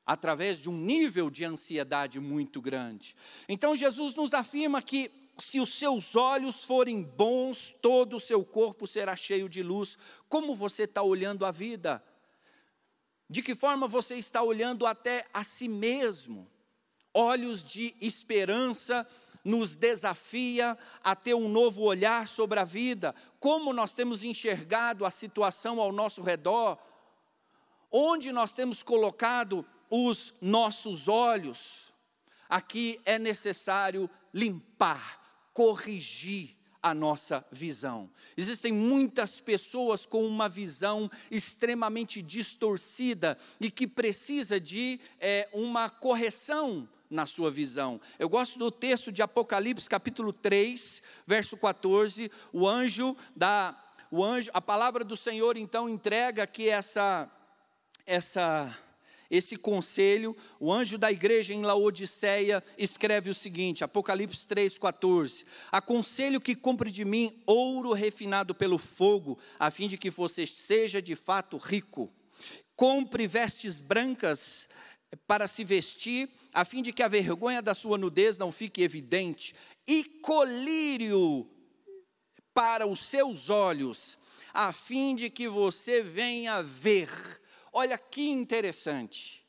através 0.05 0.59
de 0.59 0.69
um 0.69 0.77
nível 0.77 1.31
de 1.31 1.45
ansiedade 1.45 2.19
muito 2.19 2.61
grande. 2.61 3.15
Então 3.49 3.77
Jesus 3.77 4.15
nos 4.15 4.35
afirma 4.35 4.83
que 4.83 5.11
se 5.39 5.61
os 5.61 5.75
seus 5.75 6.15
olhos 6.15 6.65
forem 6.65 7.03
bons, 7.03 7.75
todo 7.81 8.17
o 8.17 8.21
seu 8.21 8.45
corpo 8.45 8.87
será 8.87 9.17
cheio 9.17 9.49
de 9.49 9.63
luz. 9.63 9.97
Como 10.29 10.55
você 10.55 10.85
está 10.85 11.03
olhando 11.03 11.45
a 11.45 11.51
vida? 11.51 12.03
De 13.33 13.41
que 13.41 13.55
forma 13.55 13.89
você 13.89 14.17
está 14.17 14.43
olhando 14.43 14.85
até 14.85 15.25
a 15.33 15.43
si 15.43 15.67
mesmo? 15.67 16.47
Olhos 17.15 17.65
de 17.65 17.97
esperança 17.99 19.09
nos 19.43 19.75
desafia 19.75 20.77
a 21.03 21.17
ter 21.17 21.33
um 21.33 21.49
novo 21.49 21.81
olhar 21.81 22.29
sobre 22.29 22.61
a 22.61 22.65
vida. 22.65 23.15
Como 23.41 23.73
nós 23.73 23.93
temos 23.93 24.23
enxergado 24.23 25.07
a 25.07 25.11
situação 25.11 25.81
ao 25.81 25.91
nosso 25.91 26.21
redor? 26.21 26.77
Onde 27.91 28.31
nós 28.33 28.53
temos 28.53 28.83
colocado 28.83 29.65
os 29.89 30.35
nossos 30.39 31.09
olhos, 31.09 31.91
aqui 32.51 33.01
é 33.03 33.19
necessário 33.19 34.11
limpar, 34.35 35.49
corrigir 35.55 36.55
a 36.83 36.93
nossa 36.93 37.45
visão. 37.51 38.11
Existem 38.37 38.73
muitas 38.73 39.41
pessoas 39.41 40.05
com 40.05 40.27
uma 40.27 40.49
visão 40.49 41.11
extremamente 41.31 42.21
distorcida 42.21 43.39
e 43.61 43.71
que 43.71 43.87
precisa 43.87 44.59
de 44.59 44.99
é, 45.21 45.49
uma 45.53 45.89
correção 45.89 46.89
na 47.09 47.27
sua 47.27 47.51
visão. 47.51 48.01
Eu 48.19 48.29
gosto 48.29 48.59
do 48.59 48.71
texto 48.71 49.13
de 49.13 49.23
Apocalipse, 49.23 49.89
capítulo 49.89 50.33
3, 50.33 51.03
verso 51.27 51.57
14. 51.57 52.31
O 52.53 52.67
anjo 52.67 53.17
da 53.37 53.79
o 54.11 54.23
anjo, 54.23 54.51
a 54.53 54.61
palavra 54.61 55.03
do 55.05 55.17
Senhor 55.17 55.57
então 55.57 55.89
entrega 55.89 56.43
aqui 56.43 56.69
essa 56.69 57.31
essa 58.05 58.77
esse 59.33 59.57
conselho, 59.57 60.37
o 60.61 60.71
anjo 60.71 60.99
da 60.99 61.11
igreja 61.11 61.55
em 61.55 61.63
Laodiceia 61.63 62.63
escreve 62.77 63.31
o 63.31 63.35
seguinte, 63.35 63.83
Apocalipse 63.83 64.47
3,14: 64.47 65.47
Aconselho 65.73 66.39
que 66.39 66.55
compre 66.55 66.91
de 66.91 67.03
mim 67.03 67.43
ouro 67.47 67.95
refinado 67.95 68.55
pelo 68.55 68.77
fogo, 68.77 69.39
a 69.59 69.71
fim 69.71 69.89
de 69.89 69.97
que 69.97 70.11
você 70.11 70.47
seja 70.47 71.01
de 71.01 71.17
fato 71.17 71.57
rico. 71.57 72.13
Compre 72.77 73.27
vestes 73.27 73.81
brancas 73.81 74.69
para 75.27 75.49
se 75.49 75.65
vestir, 75.65 76.29
a 76.53 76.63
fim 76.63 76.83
de 76.83 76.93
que 76.93 77.03
a 77.03 77.09
vergonha 77.09 77.63
da 77.63 77.75
sua 77.75 77.97
nudez 77.97 78.37
não 78.37 78.53
fique 78.53 78.83
evidente, 78.83 79.55
e 79.89 80.05
colírio 80.05 81.49
para 82.53 82.87
os 82.87 83.01
seus 83.01 83.49
olhos, 83.49 84.19
a 84.53 84.75
fim 84.75 85.17
de 85.17 85.31
que 85.31 85.49
você 85.49 86.03
venha 86.03 86.63
ver 86.63 87.41
Olha 87.73 87.97
que 87.97 88.29
interessante. 88.29 89.43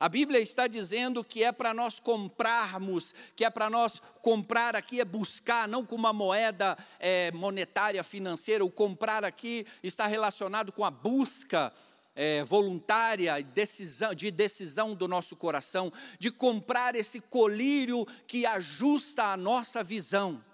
A 0.00 0.08
Bíblia 0.08 0.40
está 0.40 0.66
dizendo 0.66 1.24
que 1.24 1.42
é 1.42 1.50
para 1.50 1.74
nós 1.74 1.98
comprarmos, 1.98 3.14
que 3.34 3.44
é 3.44 3.50
para 3.50 3.68
nós 3.68 4.00
comprar 4.22 4.76
aqui 4.76 5.00
é 5.00 5.04
buscar, 5.04 5.66
não 5.66 5.84
com 5.84 5.96
uma 5.96 6.12
moeda 6.12 6.76
é, 7.00 7.32
monetária 7.32 8.02
financeira. 8.04 8.64
O 8.64 8.70
comprar 8.70 9.24
aqui 9.24 9.66
está 9.82 10.06
relacionado 10.06 10.70
com 10.70 10.84
a 10.84 10.90
busca 10.90 11.72
é, 12.14 12.44
voluntária 12.44 13.40
decisão, 13.42 14.14
de 14.14 14.30
decisão 14.30 14.94
do 14.94 15.08
nosso 15.08 15.34
coração, 15.34 15.92
de 16.18 16.30
comprar 16.30 16.94
esse 16.94 17.20
colírio 17.20 18.06
que 18.26 18.46
ajusta 18.46 19.24
a 19.24 19.36
nossa 19.36 19.82
visão 19.84 20.44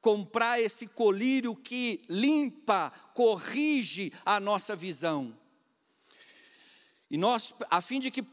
comprar 0.00 0.60
esse 0.60 0.86
colírio 0.86 1.56
que 1.56 2.02
limpa, 2.10 2.92
corrige 3.14 4.12
a 4.22 4.38
nossa 4.38 4.76
visão. 4.76 5.34
E 7.14 7.16
nós, 7.16 7.54
a 7.70 7.80
fim 7.80 8.00
de 8.00 8.10
que 8.10 8.24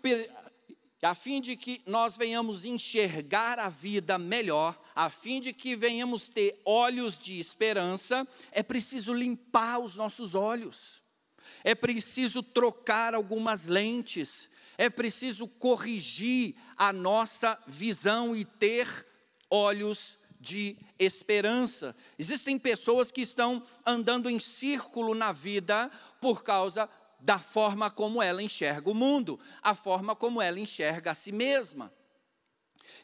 a 1.03 1.13
fim 1.13 1.39
de 1.39 1.55
que 1.55 1.83
nós 1.85 2.17
venhamos 2.17 2.65
enxergar 2.65 3.59
a 3.59 3.69
vida 3.69 4.17
melhor, 4.17 4.75
a 4.95 5.07
fim 5.07 5.39
de 5.39 5.53
que 5.53 5.75
venhamos 5.75 6.27
ter 6.27 6.59
olhos 6.65 7.19
de 7.19 7.39
esperança, 7.39 8.27
é 8.51 8.63
preciso 8.63 9.13
limpar 9.13 9.77
os 9.77 9.95
nossos 9.95 10.33
olhos. 10.33 11.03
É 11.63 11.75
preciso 11.75 12.41
trocar 12.41 13.13
algumas 13.13 13.67
lentes, 13.67 14.49
é 14.79 14.89
preciso 14.89 15.47
corrigir 15.47 16.55
a 16.75 16.91
nossa 16.91 17.59
visão 17.67 18.35
e 18.35 18.43
ter 18.43 18.87
olhos 19.47 20.17
de 20.39 20.75
esperança. 20.97 21.95
Existem 22.17 22.57
pessoas 22.57 23.11
que 23.11 23.21
estão 23.21 23.63
andando 23.85 24.27
em 24.27 24.39
círculo 24.39 25.13
na 25.13 25.31
vida 25.31 25.91
por 26.19 26.43
causa 26.43 26.89
da 27.21 27.37
forma 27.37 27.89
como 27.89 28.21
ela 28.21 28.41
enxerga 28.41 28.89
o 28.89 28.95
mundo, 28.95 29.39
a 29.61 29.75
forma 29.75 30.15
como 30.15 30.41
ela 30.41 30.59
enxerga 30.59 31.11
a 31.11 31.15
si 31.15 31.31
mesma. 31.31 31.93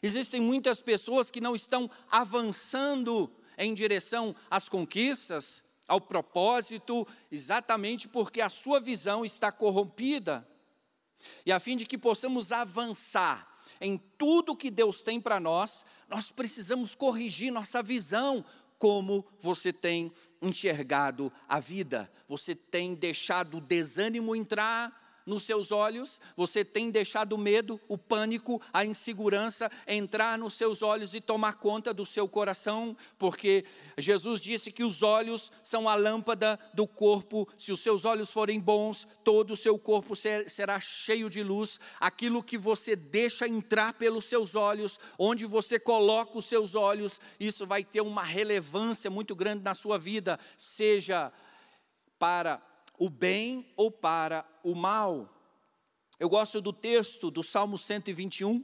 Existem 0.02 0.40
muitas 0.40 0.80
pessoas 0.80 1.30
que 1.30 1.40
não 1.40 1.54
estão 1.54 1.90
avançando 2.10 3.32
em 3.56 3.72
direção 3.72 4.34
às 4.50 4.68
conquistas, 4.68 5.62
ao 5.86 6.00
propósito, 6.00 7.06
exatamente 7.30 8.06
porque 8.06 8.40
a 8.40 8.50
sua 8.50 8.78
visão 8.78 9.24
está 9.24 9.50
corrompida. 9.50 10.46
E 11.46 11.50
a 11.50 11.58
fim 11.58 11.76
de 11.76 11.86
que 11.86 11.96
possamos 11.96 12.52
avançar 12.52 13.48
em 13.80 13.96
tudo 14.18 14.56
que 14.56 14.70
Deus 14.70 15.00
tem 15.00 15.20
para 15.20 15.40
nós, 15.40 15.84
nós 16.08 16.30
precisamos 16.30 16.94
corrigir 16.94 17.50
nossa 17.50 17.82
visão, 17.82 18.44
como 18.78 19.26
você 19.40 19.72
tem 19.72 20.12
enxergado 20.40 21.32
a 21.48 21.58
vida. 21.58 22.10
Você 22.26 22.54
tem 22.54 22.94
deixado 22.94 23.58
o 23.58 23.60
desânimo 23.60 24.36
entrar 24.36 25.07
nos 25.28 25.42
seus 25.42 25.70
olhos, 25.70 26.18
você 26.34 26.64
tem 26.64 26.90
deixado 26.90 27.34
o 27.34 27.38
medo, 27.38 27.78
o 27.86 27.98
pânico, 27.98 28.60
a 28.72 28.82
insegurança 28.84 29.70
entrar 29.86 30.38
nos 30.38 30.54
seus 30.54 30.82
olhos 30.82 31.12
e 31.12 31.20
tomar 31.20 31.54
conta 31.54 31.92
do 31.92 32.06
seu 32.06 32.26
coração, 32.26 32.96
porque 33.18 33.66
Jesus 33.98 34.40
disse 34.40 34.72
que 34.72 34.82
os 34.82 35.02
olhos 35.02 35.52
são 35.62 35.86
a 35.86 35.94
lâmpada 35.94 36.58
do 36.72 36.86
corpo, 36.86 37.46
se 37.58 37.70
os 37.70 37.80
seus 37.80 38.06
olhos 38.06 38.32
forem 38.32 38.58
bons, 38.58 39.06
todo 39.22 39.52
o 39.52 39.56
seu 39.56 39.78
corpo 39.78 40.16
ser, 40.16 40.48
será 40.48 40.80
cheio 40.80 41.28
de 41.28 41.42
luz. 41.42 41.78
Aquilo 42.00 42.42
que 42.42 42.56
você 42.56 42.96
deixa 42.96 43.46
entrar 43.46 43.92
pelos 43.92 44.24
seus 44.24 44.54
olhos, 44.54 44.98
onde 45.18 45.44
você 45.44 45.78
coloca 45.78 46.38
os 46.38 46.46
seus 46.46 46.74
olhos, 46.74 47.20
isso 47.38 47.66
vai 47.66 47.84
ter 47.84 48.00
uma 48.00 48.22
relevância 48.22 49.10
muito 49.10 49.36
grande 49.36 49.62
na 49.62 49.74
sua 49.74 49.98
vida, 49.98 50.40
seja 50.56 51.30
para 52.18 52.62
o 52.98 53.08
bem 53.08 53.72
ou 53.76 53.90
para 53.90 54.44
o 54.62 54.74
mal. 54.74 55.34
Eu 56.18 56.28
gosto 56.28 56.60
do 56.60 56.72
texto 56.72 57.30
do 57.30 57.44
Salmo 57.44 57.78
121. 57.78 58.62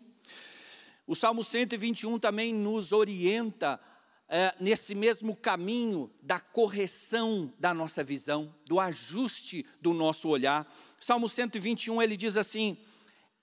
O 1.06 1.14
Salmo 1.14 1.44
121 1.44 2.18
também 2.18 2.52
nos 2.52 2.90
orienta 2.90 3.80
é, 4.28 4.52
nesse 4.58 4.94
mesmo 4.94 5.36
caminho 5.36 6.10
da 6.20 6.40
correção 6.40 7.52
da 7.58 7.72
nossa 7.72 8.02
visão, 8.02 8.52
do 8.66 8.80
ajuste 8.80 9.64
do 9.80 9.92
nosso 9.92 10.28
olhar. 10.28 10.66
Salmo 10.98 11.28
121 11.28 12.02
ele 12.02 12.16
diz 12.16 12.36
assim: 12.36 12.76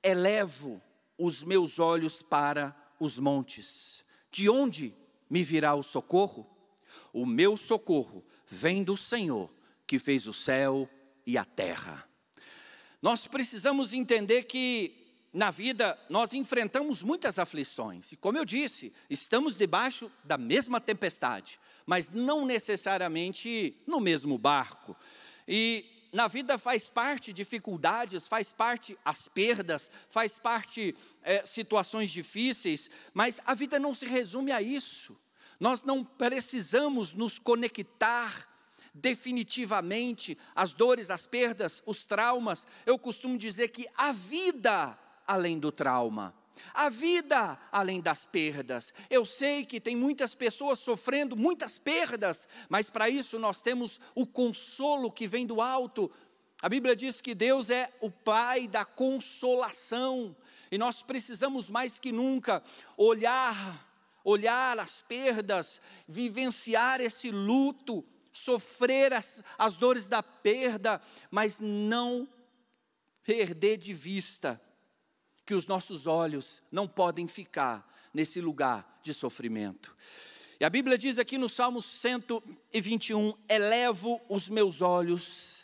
Elevo 0.04 0.82
os 1.18 1.44
meus 1.44 1.80
olhos 1.80 2.22
para 2.22 2.76
os 3.00 3.18
montes, 3.18 4.04
de 4.32 4.50
onde 4.50 4.94
me 5.30 5.44
virá 5.44 5.74
o 5.74 5.84
socorro? 5.84 6.46
O 7.14 7.26
meu 7.26 7.56
socorro 7.56 8.26
vem 8.46 8.84
do 8.84 8.98
Senhor 8.98 9.50
que 9.92 10.00
fez 10.00 10.26
o 10.26 10.32
céu 10.32 10.90
e 11.26 11.38
a 11.38 11.44
terra. 11.44 12.08
Nós 13.02 13.28
precisamos 13.28 13.92
entender 13.92 14.44
que 14.44 15.20
na 15.34 15.52
vida 15.52 16.00
nós 16.10 16.34
enfrentamos 16.34 17.04
muitas 17.04 17.38
aflições, 17.38 18.14
e 18.14 18.16
como 18.16 18.38
eu 18.38 18.46
disse, 18.46 18.94
estamos 19.10 19.58
debaixo 19.58 20.10
da 20.24 20.38
mesma 20.38 20.80
tempestade, 20.80 21.60
mas 21.86 22.10
não 22.10 22.46
necessariamente 22.46 23.78
no 23.86 24.00
mesmo 24.00 24.38
barco. 24.38 24.96
E 25.46 26.08
na 26.14 26.30
vida 26.30 26.58
faz 26.58 26.90
parte 26.90 27.34
dificuldades, 27.34 28.30
faz 28.30 28.54
parte 28.54 28.98
as 29.04 29.28
perdas, 29.28 29.92
faz 30.08 30.40
parte 30.40 30.96
é, 31.22 31.46
situações 31.46 32.12
difíceis, 32.12 32.90
mas 33.14 33.42
a 33.46 33.54
vida 33.54 33.78
não 33.78 33.94
se 33.94 34.06
resume 34.06 34.54
a 34.54 34.62
isso. 34.62 35.20
Nós 35.60 35.84
não 35.84 36.02
precisamos 36.02 37.14
nos 37.14 37.38
conectar 37.38 38.50
definitivamente 38.94 40.38
as 40.56 40.74
dores, 40.74 41.10
as 41.10 41.26
perdas, 41.26 41.82
os 41.86 42.04
traumas. 42.04 42.68
Eu 42.86 43.00
costumo 43.00 43.38
dizer 43.38 43.70
que 43.70 43.88
a 43.96 44.12
vida 44.12 44.98
além 45.26 45.60
do 45.60 45.72
trauma. 45.72 46.36
A 46.74 46.90
vida 46.90 47.58
além 47.72 48.02
das 48.02 48.26
perdas. 48.26 48.94
Eu 49.10 49.26
sei 49.26 49.66
que 49.66 49.80
tem 49.80 49.96
muitas 49.96 50.36
pessoas 50.36 50.80
sofrendo 50.80 51.36
muitas 51.36 51.80
perdas, 51.80 52.48
mas 52.70 52.90
para 52.90 53.10
isso 53.10 53.40
nós 53.40 53.62
temos 53.62 54.00
o 54.14 54.28
consolo 54.28 55.12
que 55.12 55.28
vem 55.28 55.46
do 55.46 55.62
alto. 55.62 56.12
A 56.62 56.70
Bíblia 56.70 56.96
diz 56.96 57.20
que 57.22 57.34
Deus 57.34 57.70
é 57.70 57.90
o 58.00 58.12
Pai 58.12 58.68
da 58.68 58.86
consolação, 58.86 60.36
e 60.70 60.78
nós 60.78 61.02
precisamos 61.02 61.70
mais 61.70 61.98
que 61.98 62.12
nunca 62.12 62.64
olhar, 62.96 63.90
olhar 64.24 64.78
as 64.80 65.02
perdas, 65.02 65.82
vivenciar 66.08 67.02
esse 67.02 67.32
luto, 67.32 68.06
sofrer 68.32 69.14
as, 69.14 69.44
as 69.58 69.78
dores 69.78 70.08
da 70.08 70.24
perda, 70.24 71.02
mas 71.30 71.60
não 71.60 72.28
perder 73.24 73.78
de 73.78 73.94
vista 73.94 74.62
que 75.46 75.54
os 75.54 75.66
nossos 75.66 76.08
olhos 76.08 76.62
não 76.72 76.88
podem 76.88 77.28
ficar 77.28 77.88
nesse 78.14 78.40
lugar 78.42 79.00
de 79.04 79.14
sofrimento. 79.14 79.96
E 80.60 80.66
a 80.66 80.70
Bíblia 80.70 80.98
diz 80.98 81.18
aqui 81.18 81.38
no 81.38 81.50
Salmo 81.50 81.82
121: 81.82 83.34
Elevo 83.50 84.22
os 84.30 84.48
meus 84.48 84.82
olhos 84.82 85.61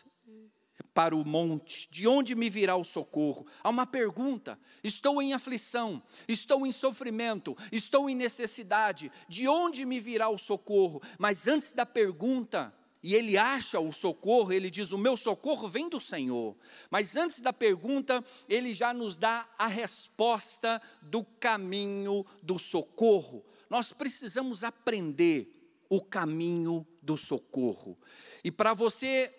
para 0.98 1.16
o 1.16 1.24
monte, 1.24 1.88
de 1.92 2.08
onde 2.08 2.34
me 2.34 2.50
virá 2.50 2.76
o 2.76 2.84
socorro? 2.84 3.46
Há 3.64 3.70
uma 3.70 3.86
pergunta: 3.86 4.58
estou 4.84 5.22
em 5.22 5.32
aflição, 5.32 6.02
estou 6.28 6.66
em 6.66 6.72
sofrimento, 6.72 7.56
estou 7.72 8.10
em 8.10 8.16
necessidade, 8.16 9.12
de 9.30 9.48
onde 9.48 9.86
me 9.86 10.00
virá 10.00 10.28
o 10.28 10.40
socorro? 10.40 11.00
Mas 11.20 11.48
antes 11.48 11.72
da 11.72 11.86
pergunta, 11.86 12.74
e 13.04 13.14
ele 13.14 13.38
acha 13.38 13.80
o 13.80 13.94
socorro, 13.94 14.52
ele 14.52 14.72
diz: 14.72 14.92
O 14.92 14.98
meu 14.98 15.16
socorro 15.16 15.70
vem 15.70 15.88
do 15.88 16.02
Senhor. 16.02 16.58
Mas 16.90 17.16
antes 17.16 17.42
da 17.42 17.54
pergunta, 17.54 18.26
ele 18.50 18.74
já 18.74 18.92
nos 18.92 19.20
dá 19.20 19.48
a 19.56 19.68
resposta 19.68 20.82
do 21.00 21.24
caminho 21.24 22.26
do 22.42 22.58
socorro. 22.58 23.46
Nós 23.70 23.94
precisamos 23.94 24.64
aprender 24.64 25.54
o 25.88 26.02
caminho 26.02 26.88
do 27.04 27.16
socorro. 27.16 27.96
E 28.44 28.50
para 28.50 28.74
você 28.74 29.32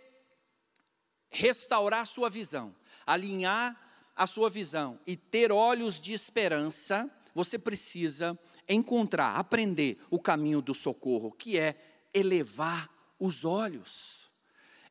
restaurar 1.30 2.06
sua 2.06 2.30
visão, 2.30 2.74
alinhar 3.06 3.76
a 4.14 4.26
sua 4.26 4.50
visão 4.50 4.98
e 5.06 5.16
ter 5.16 5.52
olhos 5.52 6.00
de 6.00 6.12
esperança, 6.12 7.10
você 7.34 7.58
precisa 7.58 8.38
encontrar, 8.68 9.36
aprender 9.36 9.98
o 10.10 10.18
caminho 10.18 10.60
do 10.60 10.74
socorro, 10.74 11.30
que 11.32 11.58
é 11.58 11.76
elevar 12.12 12.90
os 13.18 13.44
olhos. 13.44 14.30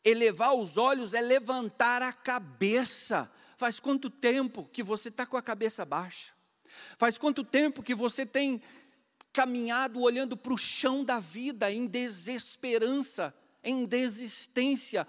Elevar 0.04 0.54
os 0.56 0.78
olhos 0.78 1.14
é 1.14 1.22
levantar 1.22 2.02
a 2.02 2.14
cabeça. 2.14 3.30
Faz 3.58 3.80
quanto 3.80 4.10
tempo 4.10 4.70
que 4.72 4.82
você 4.82 5.10
está 5.10 5.26
com 5.26 5.36
a 5.36 5.42
cabeça 5.42 5.84
baixa? 5.84 6.34
Faz 6.98 7.18
quanto 7.18 7.44
tempo 7.44 7.84
que 7.84 7.96
você 7.96 8.26
tem 8.26 8.62
caminhado 9.34 10.00
olhando 10.00 10.38
para 10.38 10.54
o 10.54 10.58
chão 10.58 11.04
da 11.04 11.20
vida 11.20 11.72
em 11.72 11.86
desesperança, 11.86 13.34
em 13.64 13.86
desistência, 13.86 15.06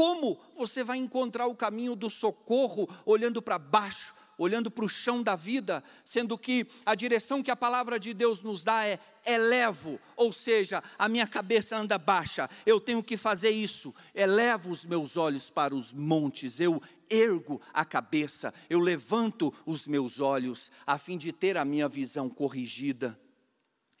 como 0.00 0.40
você 0.56 0.82
vai 0.82 0.96
encontrar 0.96 1.46
o 1.46 1.54
caminho 1.54 1.94
do 1.94 2.08
socorro 2.08 2.88
olhando 3.04 3.42
para 3.42 3.58
baixo, 3.58 4.14
olhando 4.38 4.70
para 4.70 4.86
o 4.86 4.88
chão 4.88 5.22
da 5.22 5.36
vida, 5.36 5.84
sendo 6.02 6.38
que 6.38 6.66
a 6.86 6.94
direção 6.94 7.42
que 7.42 7.50
a 7.50 7.56
palavra 7.56 8.00
de 8.00 8.14
Deus 8.14 8.40
nos 8.40 8.64
dá 8.64 8.82
é 8.86 8.98
elevo, 9.26 10.00
ou 10.16 10.32
seja, 10.32 10.82
a 10.98 11.06
minha 11.06 11.26
cabeça 11.26 11.76
anda 11.76 11.98
baixa, 11.98 12.48
eu 12.64 12.80
tenho 12.80 13.02
que 13.02 13.18
fazer 13.18 13.50
isso, 13.50 13.94
elevo 14.14 14.70
os 14.70 14.86
meus 14.86 15.18
olhos 15.18 15.50
para 15.50 15.74
os 15.74 15.92
montes, 15.92 16.60
eu 16.60 16.82
ergo 17.10 17.60
a 17.70 17.84
cabeça, 17.84 18.54
eu 18.70 18.80
levanto 18.80 19.52
os 19.66 19.86
meus 19.86 20.18
olhos, 20.18 20.72
a 20.86 20.96
fim 20.96 21.18
de 21.18 21.30
ter 21.30 21.58
a 21.58 21.64
minha 21.66 21.90
visão 21.90 22.30
corrigida. 22.30 23.20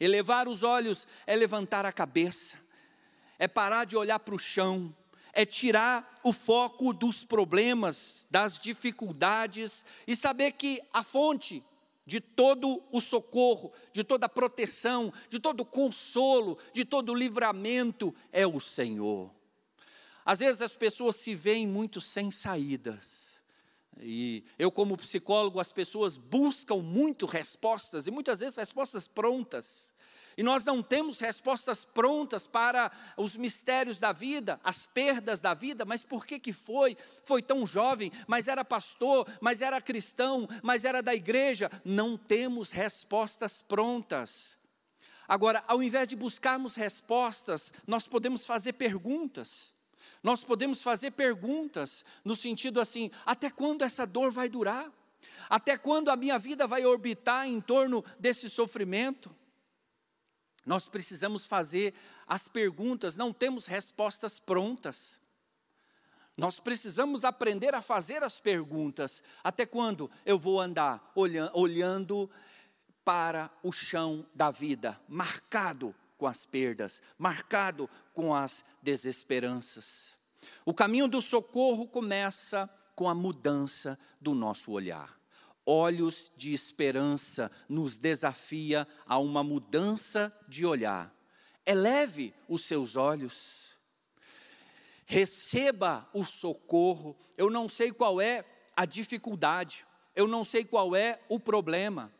Elevar 0.00 0.48
os 0.48 0.62
olhos 0.62 1.06
é 1.26 1.36
levantar 1.36 1.84
a 1.84 1.92
cabeça, 1.92 2.56
é 3.38 3.46
parar 3.46 3.84
de 3.84 3.98
olhar 3.98 4.18
para 4.18 4.34
o 4.34 4.38
chão, 4.38 4.96
é 5.32 5.46
tirar 5.46 6.14
o 6.22 6.32
foco 6.32 6.92
dos 6.92 7.24
problemas, 7.24 8.26
das 8.30 8.58
dificuldades 8.58 9.84
e 10.06 10.14
saber 10.14 10.52
que 10.52 10.82
a 10.92 11.02
fonte 11.02 11.64
de 12.06 12.20
todo 12.20 12.82
o 12.90 13.00
socorro, 13.00 13.72
de 13.92 14.02
toda 14.02 14.26
a 14.26 14.28
proteção, 14.28 15.12
de 15.28 15.38
todo 15.38 15.60
o 15.60 15.64
consolo, 15.64 16.58
de 16.72 16.84
todo 16.84 17.12
o 17.12 17.14
livramento 17.14 18.14
é 18.32 18.46
o 18.46 18.58
Senhor. 18.58 19.30
Às 20.24 20.40
vezes 20.40 20.60
as 20.60 20.74
pessoas 20.74 21.16
se 21.16 21.34
veem 21.34 21.66
muito 21.66 22.00
sem 22.00 22.30
saídas. 22.30 23.40
E 24.00 24.44
eu, 24.58 24.70
como 24.70 24.96
psicólogo, 24.96 25.60
as 25.60 25.72
pessoas 25.72 26.16
buscam 26.16 26.76
muito 26.76 27.26
respostas, 27.26 28.06
e 28.06 28.10
muitas 28.10 28.40
vezes 28.40 28.56
respostas 28.56 29.06
prontas. 29.06 29.94
E 30.40 30.42
nós 30.42 30.64
não 30.64 30.82
temos 30.82 31.20
respostas 31.20 31.84
prontas 31.84 32.46
para 32.46 32.90
os 33.14 33.36
mistérios 33.36 34.00
da 34.00 34.10
vida, 34.10 34.58
as 34.64 34.86
perdas 34.86 35.38
da 35.38 35.52
vida, 35.52 35.84
mas 35.84 36.02
por 36.02 36.24
que 36.24 36.38
que 36.38 36.50
foi? 36.50 36.96
Foi 37.24 37.42
tão 37.42 37.66
jovem, 37.66 38.10
mas 38.26 38.48
era 38.48 38.64
pastor, 38.64 39.28
mas 39.38 39.60
era 39.60 39.82
cristão, 39.82 40.48
mas 40.62 40.86
era 40.86 41.02
da 41.02 41.14
igreja. 41.14 41.70
Não 41.84 42.16
temos 42.16 42.70
respostas 42.70 43.60
prontas. 43.60 44.56
Agora, 45.28 45.62
ao 45.68 45.82
invés 45.82 46.08
de 46.08 46.16
buscarmos 46.16 46.74
respostas, 46.74 47.70
nós 47.86 48.08
podemos 48.08 48.46
fazer 48.46 48.72
perguntas. 48.72 49.74
Nós 50.22 50.42
podemos 50.42 50.80
fazer 50.80 51.10
perguntas 51.10 52.02
no 52.24 52.34
sentido 52.34 52.80
assim: 52.80 53.10
até 53.26 53.50
quando 53.50 53.82
essa 53.82 54.06
dor 54.06 54.30
vai 54.30 54.48
durar? 54.48 54.90
Até 55.50 55.76
quando 55.76 56.08
a 56.08 56.16
minha 56.16 56.38
vida 56.38 56.66
vai 56.66 56.86
orbitar 56.86 57.46
em 57.46 57.60
torno 57.60 58.02
desse 58.18 58.48
sofrimento? 58.48 59.38
Nós 60.64 60.88
precisamos 60.88 61.46
fazer 61.46 61.94
as 62.26 62.48
perguntas, 62.48 63.16
não 63.16 63.32
temos 63.32 63.66
respostas 63.66 64.38
prontas. 64.38 65.20
Nós 66.36 66.60
precisamos 66.60 67.24
aprender 67.24 67.74
a 67.74 67.82
fazer 67.82 68.22
as 68.22 68.40
perguntas. 68.40 69.22
Até 69.42 69.66
quando 69.66 70.10
eu 70.24 70.38
vou 70.38 70.60
andar 70.60 71.12
olhando 71.14 72.30
para 73.04 73.50
o 73.62 73.72
chão 73.72 74.26
da 74.34 74.50
vida, 74.50 75.00
marcado 75.08 75.94
com 76.16 76.26
as 76.26 76.46
perdas, 76.46 77.02
marcado 77.18 77.88
com 78.14 78.34
as 78.34 78.64
desesperanças. 78.82 80.18
O 80.64 80.72
caminho 80.72 81.08
do 81.08 81.20
socorro 81.20 81.86
começa 81.86 82.68
com 82.94 83.08
a 83.08 83.14
mudança 83.14 83.98
do 84.20 84.34
nosso 84.34 84.70
olhar. 84.70 85.19
Olhos 85.72 86.32
de 86.36 86.52
esperança 86.52 87.48
nos 87.68 87.96
desafia 87.96 88.88
a 89.06 89.18
uma 89.18 89.44
mudança 89.44 90.36
de 90.48 90.66
olhar. 90.66 91.14
Eleve 91.64 92.34
os 92.48 92.64
seus 92.64 92.96
olhos. 92.96 93.78
Receba 95.06 96.08
o 96.12 96.24
socorro. 96.24 97.16
Eu 97.36 97.48
não 97.48 97.68
sei 97.68 97.92
qual 97.92 98.20
é 98.20 98.44
a 98.80 98.86
dificuldade, 98.86 99.86
eu 100.16 100.26
não 100.26 100.42
sei 100.42 100.64
qual 100.64 100.96
é 100.96 101.20
o 101.28 101.38
problema, 101.38 102.10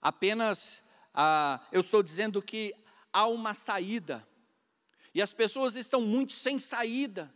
apenas 0.00 0.82
ah, 1.12 1.60
eu 1.70 1.82
estou 1.82 2.02
dizendo 2.02 2.40
que 2.40 2.74
há 3.12 3.26
uma 3.26 3.52
saída, 3.52 4.26
e 5.14 5.20
as 5.20 5.34
pessoas 5.34 5.76
estão 5.76 6.00
muito 6.00 6.32
sem 6.32 6.58
saída, 6.58 7.30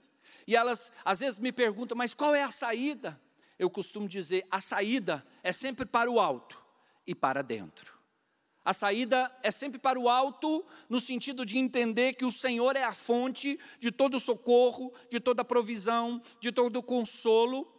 e 0.47 0.57
elas 0.57 0.91
às 1.05 1.21
vezes 1.21 1.39
me 1.39 1.53
perguntam, 1.53 1.95
mas 1.95 2.15
qual 2.15 2.35
é 2.35 2.43
a 2.43 2.51
saída? 2.51 3.21
Eu 3.61 3.69
costumo 3.69 4.09
dizer, 4.09 4.47
a 4.51 4.59
saída 4.59 5.23
é 5.43 5.53
sempre 5.53 5.85
para 5.85 6.11
o 6.11 6.19
alto 6.19 6.59
e 7.07 7.15
para 7.15 7.43
dentro. 7.43 7.93
A 8.65 8.73
saída 8.73 9.31
é 9.43 9.51
sempre 9.51 9.79
para 9.79 10.01
o 10.01 10.09
alto, 10.09 10.65
no 10.89 10.99
sentido 10.99 11.45
de 11.45 11.59
entender 11.59 12.15
que 12.15 12.25
o 12.25 12.33
Senhor 12.33 12.75
é 12.75 12.85
a 12.85 12.95
fonte 12.95 13.61
de 13.79 13.93
todo 13.93 14.19
socorro, 14.19 14.91
de 15.11 15.21
toda 15.21 15.45
provisão, 15.45 16.23
de 16.41 16.51
todo 16.51 16.83
consolo, 16.83 17.71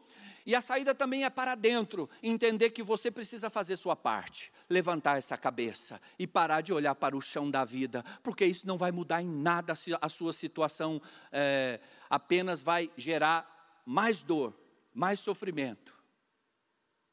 e 0.45 0.53
a 0.53 0.61
saída 0.61 0.93
também 0.93 1.23
é 1.23 1.31
para 1.31 1.55
dentro, 1.55 2.07
entender 2.21 2.69
que 2.69 2.83
você 2.83 3.09
precisa 3.09 3.49
fazer 3.49 3.75
sua 3.75 3.95
parte, 3.95 4.53
levantar 4.69 5.17
essa 5.17 5.35
cabeça 5.35 5.99
e 6.19 6.27
parar 6.27 6.61
de 6.61 6.71
olhar 6.71 6.93
para 6.93 7.17
o 7.17 7.21
chão 7.21 7.49
da 7.49 7.65
vida, 7.65 8.05
porque 8.21 8.45
isso 8.45 8.67
não 8.67 8.77
vai 8.77 8.91
mudar 8.91 9.23
em 9.23 9.29
nada 9.29 9.73
a 9.99 10.09
sua 10.09 10.31
situação, 10.31 11.01
é, 11.31 11.79
apenas 12.07 12.61
vai 12.61 12.91
gerar 12.95 13.81
mais 13.83 14.21
dor, 14.21 14.53
mais 14.93 15.19
sofrimento. 15.19 15.93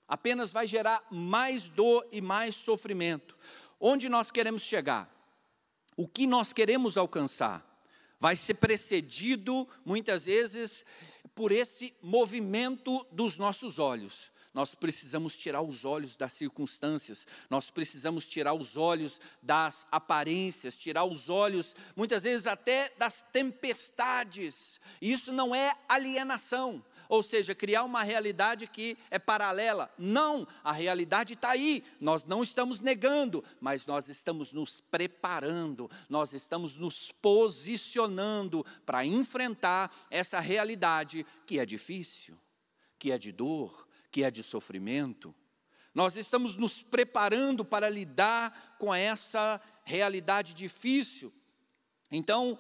Apenas 0.07 0.51
vai 0.51 0.67
gerar 0.67 1.07
mais 1.11 1.69
dor 1.69 2.07
e 2.11 2.21
mais 2.21 2.55
sofrimento. 2.55 3.37
Onde 3.79 4.09
nós 4.09 4.31
queremos 4.31 4.63
chegar? 4.63 5.15
O 5.97 6.09
que 6.09 6.27
nós 6.27 6.53
queremos 6.53 6.97
alcançar? 6.97 7.65
Vai 8.19 8.35
ser 8.35 8.55
precedido, 8.55 9.69
muitas 9.85 10.25
vezes, 10.25 10.85
por 11.35 11.53
esse 11.53 11.95
movimento 12.03 13.07
dos 13.13 13.37
nossos 13.37 13.79
olhos. 13.79 14.33
Nós 14.53 14.75
precisamos 14.75 15.37
tirar 15.37 15.63
os 15.63 15.85
olhos 15.85 16.17
das 16.17 16.33
circunstâncias, 16.33 17.29
nós 17.49 17.71
precisamos 17.71 18.27
tirar 18.27 18.55
os 18.55 18.77
olhos 18.77 19.21
das 19.41 19.87
aparências, 19.93 20.77
tirar 20.79 21.05
os 21.05 21.29
olhos, 21.29 21.77
muitas 21.95 22.25
vezes 22.25 22.47
até 22.47 22.93
das 22.99 23.23
tempestades. 23.23 24.81
Isso 25.01 25.33
não 25.33 25.55
é 25.55 25.77
alienação, 25.89 26.83
ou 27.09 27.23
seja, 27.23 27.55
criar 27.55 27.85
uma 27.85 28.03
realidade 28.03 28.67
que 28.67 28.99
é 29.11 29.19
paralela. 29.19 29.91
Não, 29.97 30.47
a 30.63 30.73
realidade 30.73 31.35
está 31.35 31.51
aí, 31.51 31.83
nós 32.01 32.25
não 32.25 32.43
estamos 32.43 32.81
negando, 32.81 33.43
mas 33.61 33.87
nós 33.87 34.09
estamos 34.09 34.53
nos 34.53 34.81
preparando, 34.81 35.91
nós 36.09 36.35
estamos 36.35 36.77
nos 36.77 37.11
posicionando 37.11 38.65
para 38.85 39.05
enfrentar 39.05 39.91
essa 40.11 40.39
realidade 40.39 41.25
que 41.47 41.59
é 41.59 41.65
difícil, 41.65 42.39
que 42.99 43.11
é 43.11 43.19
de 43.19 43.33
dor, 43.33 43.89
que 44.11 44.23
é 44.23 44.31
de 44.31 44.43
sofrimento. 44.43 45.35
Nós 45.95 46.17
estamos 46.17 46.55
nos 46.55 46.83
preparando 46.83 47.65
para 47.65 47.89
lidar 47.89 48.77
com 48.79 48.95
essa 48.95 49.61
realidade 49.85 50.55
difícil. 50.55 51.33
Então, 52.11 52.59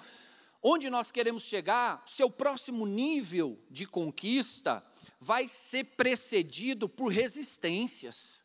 onde 0.63 0.91
nós 0.91 1.11
queremos 1.11 1.43
chegar, 1.43 2.03
seu 2.07 2.31
próximo 2.31 2.87
nível 2.87 3.59
de 3.71 3.87
conquista 3.87 4.85
vai 5.21 5.49
ser 5.49 5.85
precedido 5.85 6.89
por 6.89 7.09
resistências. 7.13 8.45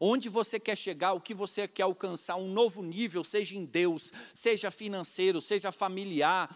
Onde 0.00 0.28
você 0.28 0.58
quer 0.58 0.76
chegar, 0.76 1.12
o 1.12 1.20
que 1.20 1.34
você 1.34 1.68
quer 1.68 1.82
alcançar, 1.82 2.36
um 2.36 2.50
novo 2.50 2.82
nível, 2.82 3.22
seja 3.22 3.54
em 3.54 3.66
Deus, 3.66 4.10
seja 4.34 4.70
financeiro, 4.70 5.42
seja 5.42 5.70
familiar, 5.70 6.54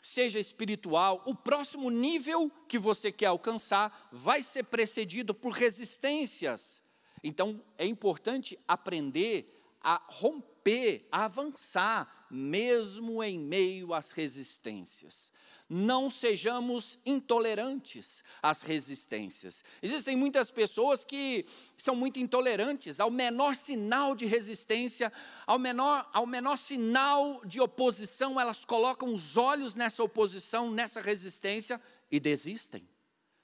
seja 0.00 0.38
espiritual, 0.38 1.22
o 1.26 1.34
próximo 1.34 1.90
nível 1.90 2.52
que 2.68 2.78
você 2.78 3.10
quer 3.10 3.26
alcançar 3.26 4.08
vai 4.12 4.42
ser 4.42 4.64
precedido 4.64 5.34
por 5.34 5.50
resistências. 5.50 6.82
Então, 7.22 7.64
é 7.78 7.86
importante 7.86 8.58
aprender 8.68 9.63
a 9.84 10.00
romper, 10.08 11.06
a 11.12 11.26
avançar, 11.26 12.26
mesmo 12.30 13.22
em 13.22 13.38
meio 13.38 13.92
às 13.92 14.10
resistências. 14.12 15.30
Não 15.68 16.10
sejamos 16.10 16.98
intolerantes 17.04 18.24
às 18.42 18.62
resistências. 18.62 19.62
Existem 19.82 20.16
muitas 20.16 20.50
pessoas 20.50 21.04
que 21.04 21.46
são 21.76 21.94
muito 21.94 22.18
intolerantes 22.18 22.98
ao 22.98 23.10
menor 23.10 23.54
sinal 23.54 24.16
de 24.16 24.24
resistência, 24.24 25.12
ao 25.46 25.58
menor, 25.58 26.08
ao 26.12 26.26
menor 26.26 26.56
sinal 26.56 27.44
de 27.44 27.60
oposição, 27.60 28.40
elas 28.40 28.64
colocam 28.64 29.14
os 29.14 29.36
olhos 29.36 29.74
nessa 29.74 30.02
oposição, 30.02 30.70
nessa 30.70 31.00
resistência 31.00 31.80
e 32.10 32.18
desistem, 32.18 32.88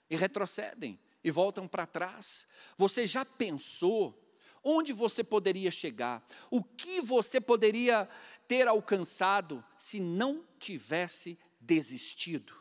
e 0.09 0.17
retrocedem, 0.17 0.99
e 1.23 1.31
voltam 1.31 1.69
para 1.69 1.87
trás. 1.87 2.47
Você 2.77 3.07
já 3.07 3.25
pensou 3.25 4.30
Onde 4.63 4.93
você 4.93 5.25
poderia 5.25 5.71
chegar? 5.71 6.25
O 6.51 6.63
que 6.63 7.01
você 7.01 7.41
poderia 7.41 8.09
ter 8.47 8.69
alcançado 8.69 9.65
se 9.77 9.99
não 9.99 10.45
tivesse 10.59 11.39
desistido? 11.61 12.53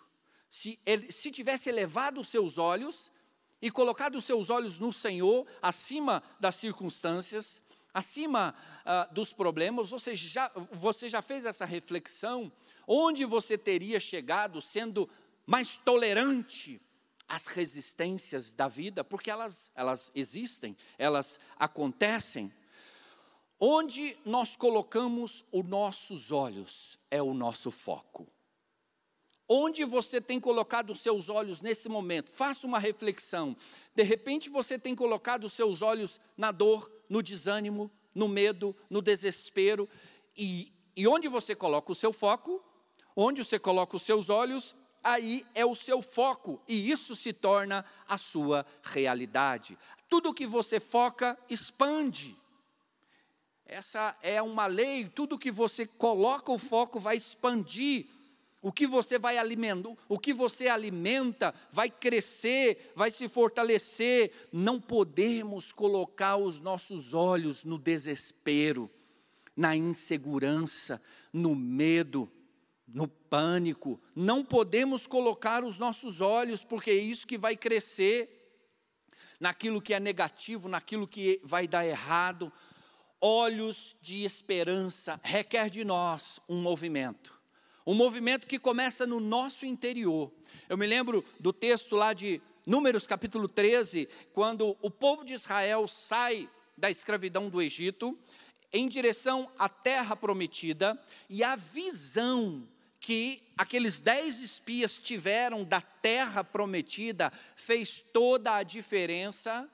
Se, 0.49 0.79
ele, 0.85 1.11
se 1.11 1.29
tivesse 1.29 1.69
elevado 1.69 2.21
os 2.21 2.27
seus 2.27 2.57
olhos 2.57 3.11
e 3.61 3.69
colocado 3.69 4.15
os 4.15 4.23
seus 4.23 4.49
olhos 4.49 4.79
no 4.79 4.93
Senhor, 4.93 5.45
acima 5.61 6.23
das 6.39 6.55
circunstâncias, 6.55 7.61
acima 7.93 8.55
uh, 8.85 9.13
dos 9.13 9.33
problemas, 9.33 9.89
já, 10.13 10.51
você 10.71 11.09
já 11.09 11.21
fez 11.21 11.45
essa 11.45 11.65
reflexão? 11.65 12.51
Onde 12.87 13.25
você 13.25 13.57
teria 13.57 13.99
chegado 13.99 14.61
sendo 14.61 15.09
mais 15.45 15.77
tolerante 15.77 16.81
as 17.29 17.45
resistências 17.45 18.51
da 18.51 18.67
vida, 18.67 19.03
porque 19.03 19.29
elas, 19.29 19.71
elas 19.75 20.11
existem, 20.15 20.75
elas 20.97 21.39
acontecem. 21.57 22.51
Onde 23.59 24.17
nós 24.25 24.55
colocamos 24.55 25.45
os 25.51 25.63
nossos 25.63 26.31
olhos 26.31 26.97
é 27.11 27.21
o 27.21 27.33
nosso 27.33 27.69
foco. 27.69 28.27
Onde 29.47 29.85
você 29.85 30.19
tem 30.19 30.39
colocado 30.39 30.91
os 30.91 30.99
seus 30.99 31.29
olhos 31.29 31.61
nesse 31.61 31.87
momento? 31.87 32.31
Faça 32.31 32.65
uma 32.65 32.79
reflexão. 32.79 33.55
De 33.95 34.03
repente 34.03 34.49
você 34.49 34.79
tem 34.79 34.95
colocado 34.95 35.43
os 35.45 35.53
seus 35.53 35.81
olhos 35.81 36.19
na 36.35 36.51
dor, 36.51 36.89
no 37.07 37.21
desânimo, 37.21 37.91
no 38.13 38.27
medo, 38.27 38.75
no 38.89 39.01
desespero. 39.01 39.87
E, 40.35 40.71
e 40.95 41.07
onde 41.07 41.27
você 41.27 41.55
coloca 41.55 41.91
o 41.91 41.95
seu 41.95 42.13
foco, 42.13 42.63
onde 43.15 43.43
você 43.43 43.59
coloca 43.59 43.97
os 43.97 44.03
seus 44.03 44.29
olhos, 44.29 44.75
aí 45.03 45.45
é 45.53 45.65
o 45.65 45.75
seu 45.75 46.01
foco 46.01 46.61
e 46.67 46.89
isso 46.89 47.15
se 47.15 47.33
torna 47.33 47.85
a 48.07 48.17
sua 48.17 48.65
realidade. 48.83 49.77
Tudo 50.07 50.33
que 50.33 50.45
você 50.45 50.79
foca 50.79 51.37
expande. 51.49 52.35
Essa 53.65 54.17
é 54.21 54.41
uma 54.41 54.65
lei, 54.65 55.07
tudo 55.07 55.37
que 55.37 55.51
você 55.51 55.85
coloca 55.85 56.51
o 56.51 56.57
foco 56.57 56.99
vai 56.99 57.17
expandir. 57.17 58.07
O 58.61 58.73
que 58.73 58.85
você 58.85 59.17
vai 59.17 59.37
alimentando, 59.37 59.97
o 60.09 60.19
que 60.19 60.33
você 60.33 60.67
alimenta 60.67 61.53
vai 61.71 61.89
crescer, 61.89 62.91
vai 62.93 63.09
se 63.09 63.29
fortalecer. 63.29 64.31
Não 64.51 64.81
podemos 64.81 65.71
colocar 65.71 66.35
os 66.35 66.59
nossos 66.59 67.13
olhos 67.13 67.63
no 67.63 67.77
desespero, 67.77 68.91
na 69.55 69.77
insegurança, 69.77 71.01
no 71.31 71.55
medo 71.55 72.29
no 72.93 73.07
pânico. 73.07 73.99
Não 74.15 74.43
podemos 74.43 75.05
colocar 75.05 75.63
os 75.63 75.77
nossos 75.77 76.21
olhos, 76.21 76.63
porque 76.63 76.91
é 76.91 76.95
isso 76.95 77.27
que 77.27 77.37
vai 77.37 77.55
crescer 77.55 78.35
naquilo 79.39 79.81
que 79.81 79.93
é 79.93 79.99
negativo, 79.99 80.67
naquilo 80.67 81.07
que 81.07 81.39
vai 81.43 81.67
dar 81.67 81.85
errado. 81.85 82.51
olhos 83.21 83.97
de 84.01 84.23
esperança 84.23 85.19
requer 85.21 85.69
de 85.69 85.83
nós 85.83 86.39
um 86.47 86.61
movimento. 86.61 87.37
Um 87.85 87.93
movimento 87.93 88.47
que 88.47 88.57
começa 88.57 89.05
no 89.05 89.19
nosso 89.19 89.65
interior. 89.65 90.31
Eu 90.69 90.77
me 90.77 90.87
lembro 90.87 91.25
do 91.39 91.51
texto 91.51 91.97
lá 91.97 92.13
de 92.13 92.41
Números 92.65 93.07
capítulo 93.07 93.47
13, 93.47 94.07
quando 94.31 94.77
o 94.81 94.91
povo 94.91 95.25
de 95.25 95.33
Israel 95.33 95.87
sai 95.87 96.47
da 96.77 96.89
escravidão 96.89 97.49
do 97.49 97.61
Egito 97.61 98.17
em 98.71 98.87
direção 98.87 99.49
à 99.57 99.67
terra 99.67 100.15
prometida 100.15 100.97
e 101.29 101.43
a 101.43 101.55
visão 101.55 102.67
que 102.99 103.41
aqueles 103.57 103.99
dez 103.99 104.39
espias 104.39 104.99
tiveram 104.99 105.63
da 105.63 105.81
terra 105.81 106.43
prometida 106.43 107.31
fez 107.55 108.01
toda 108.01 108.55
a 108.55 108.63
diferença 108.63 109.69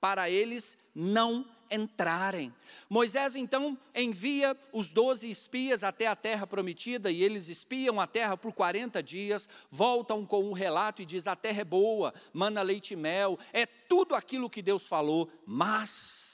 para 0.00 0.30
eles 0.30 0.78
não 0.94 1.46
entrarem. 1.70 2.54
Moisés 2.88 3.34
então 3.34 3.76
envia 3.94 4.56
os 4.72 4.90
doze 4.90 5.28
espias 5.28 5.82
até 5.82 6.06
a 6.06 6.14
terra 6.14 6.46
prometida 6.46 7.10
e 7.10 7.22
eles 7.22 7.48
espiam 7.48 8.00
a 8.00 8.06
terra 8.06 8.36
por 8.36 8.52
40 8.52 9.02
dias, 9.02 9.48
voltam 9.70 10.24
com 10.24 10.44
um 10.44 10.52
relato 10.52 11.02
e 11.02 11.06
diz: 11.06 11.26
a 11.26 11.34
terra 11.34 11.62
é 11.62 11.64
boa, 11.64 12.14
mana 12.32 12.62
leite 12.62 12.94
e 12.94 12.96
mel, 12.96 13.38
é 13.52 13.66
tudo 13.66 14.14
aquilo 14.14 14.50
que 14.50 14.62
Deus 14.62 14.86
falou, 14.86 15.28
mas 15.44 16.25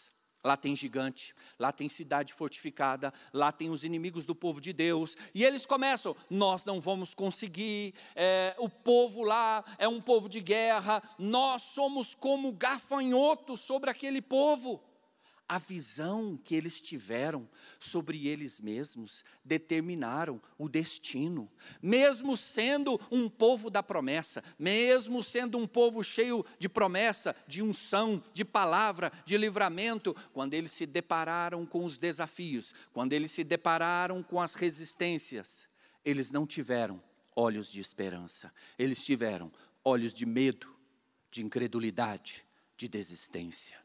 Lá 0.45 0.57
tem 0.57 0.75
gigante, 0.75 1.35
lá 1.59 1.71
tem 1.71 1.89
cidade 1.89 2.33
fortificada, 2.33 3.13
lá 3.33 3.53
tem 3.53 3.71
os 3.71 3.85
inimigos 3.85 4.25
do 4.25 4.35
povo 4.35 4.61
de 4.61 4.73
Deus. 4.73 5.17
E 5.35 5.45
eles 5.45 5.65
começam: 5.65 6.17
nós 6.29 6.65
não 6.65 6.81
vamos 6.81 7.15
conseguir, 7.15 7.95
é, 8.17 8.55
o 8.59 8.69
povo 8.69 9.23
lá 9.23 9.65
é 9.79 9.87
um 9.87 10.01
povo 10.01 10.29
de 10.29 10.41
guerra, 10.41 11.03
nós 11.19 11.63
somos 11.63 12.15
como 12.15 12.53
gafanhotos 12.53 13.61
sobre 13.61 13.89
aquele 13.91 14.21
povo 14.21 14.83
a 15.49 15.59
visão 15.59 16.39
que 16.43 16.55
eles 16.55 16.81
tiveram 16.81 17.49
sobre 17.79 18.27
eles 18.27 18.61
mesmos 18.61 19.25
determinaram 19.45 20.41
o 20.57 20.69
destino. 20.69 21.51
Mesmo 21.83 22.37
sendo 22.37 22.99
um 23.11 23.29
povo 23.29 23.69
da 23.69 23.83
promessa, 23.83 24.43
mesmo 24.59 25.23
sendo 25.23 25.59
um 25.59 25.67
povo 25.67 26.03
cheio 26.03 26.45
de 26.59 26.69
promessa, 26.69 27.37
de 27.47 27.63
unção, 27.63 28.23
de 28.33 28.45
palavra, 28.45 29.13
de 29.27 29.37
livramento, 29.37 30.17
quando 30.33 30.55
eles 30.55 30.73
se 30.73 30.87
depararam 30.87 31.67
com 31.67 31.85
os 31.85 31.99
desafios, 31.99 32.75
quando 32.93 33.13
eles 33.13 33.31
se 33.31 33.45
depararam 33.45 34.23
com 34.23 34.41
as 34.41 34.55
resistências, 34.55 35.69
eles 36.05 36.31
não 36.31 36.47
tiveram 36.47 37.03
olhos 37.37 37.71
de 37.71 37.81
esperança, 37.81 38.53
eles 38.79 39.05
tiveram 39.05 39.53
olhos 39.85 40.15
de 40.15 40.25
medo, 40.25 40.75
de 41.31 41.45
incredulidade, 41.45 42.45
de 42.77 42.89
desistência. 42.89 43.82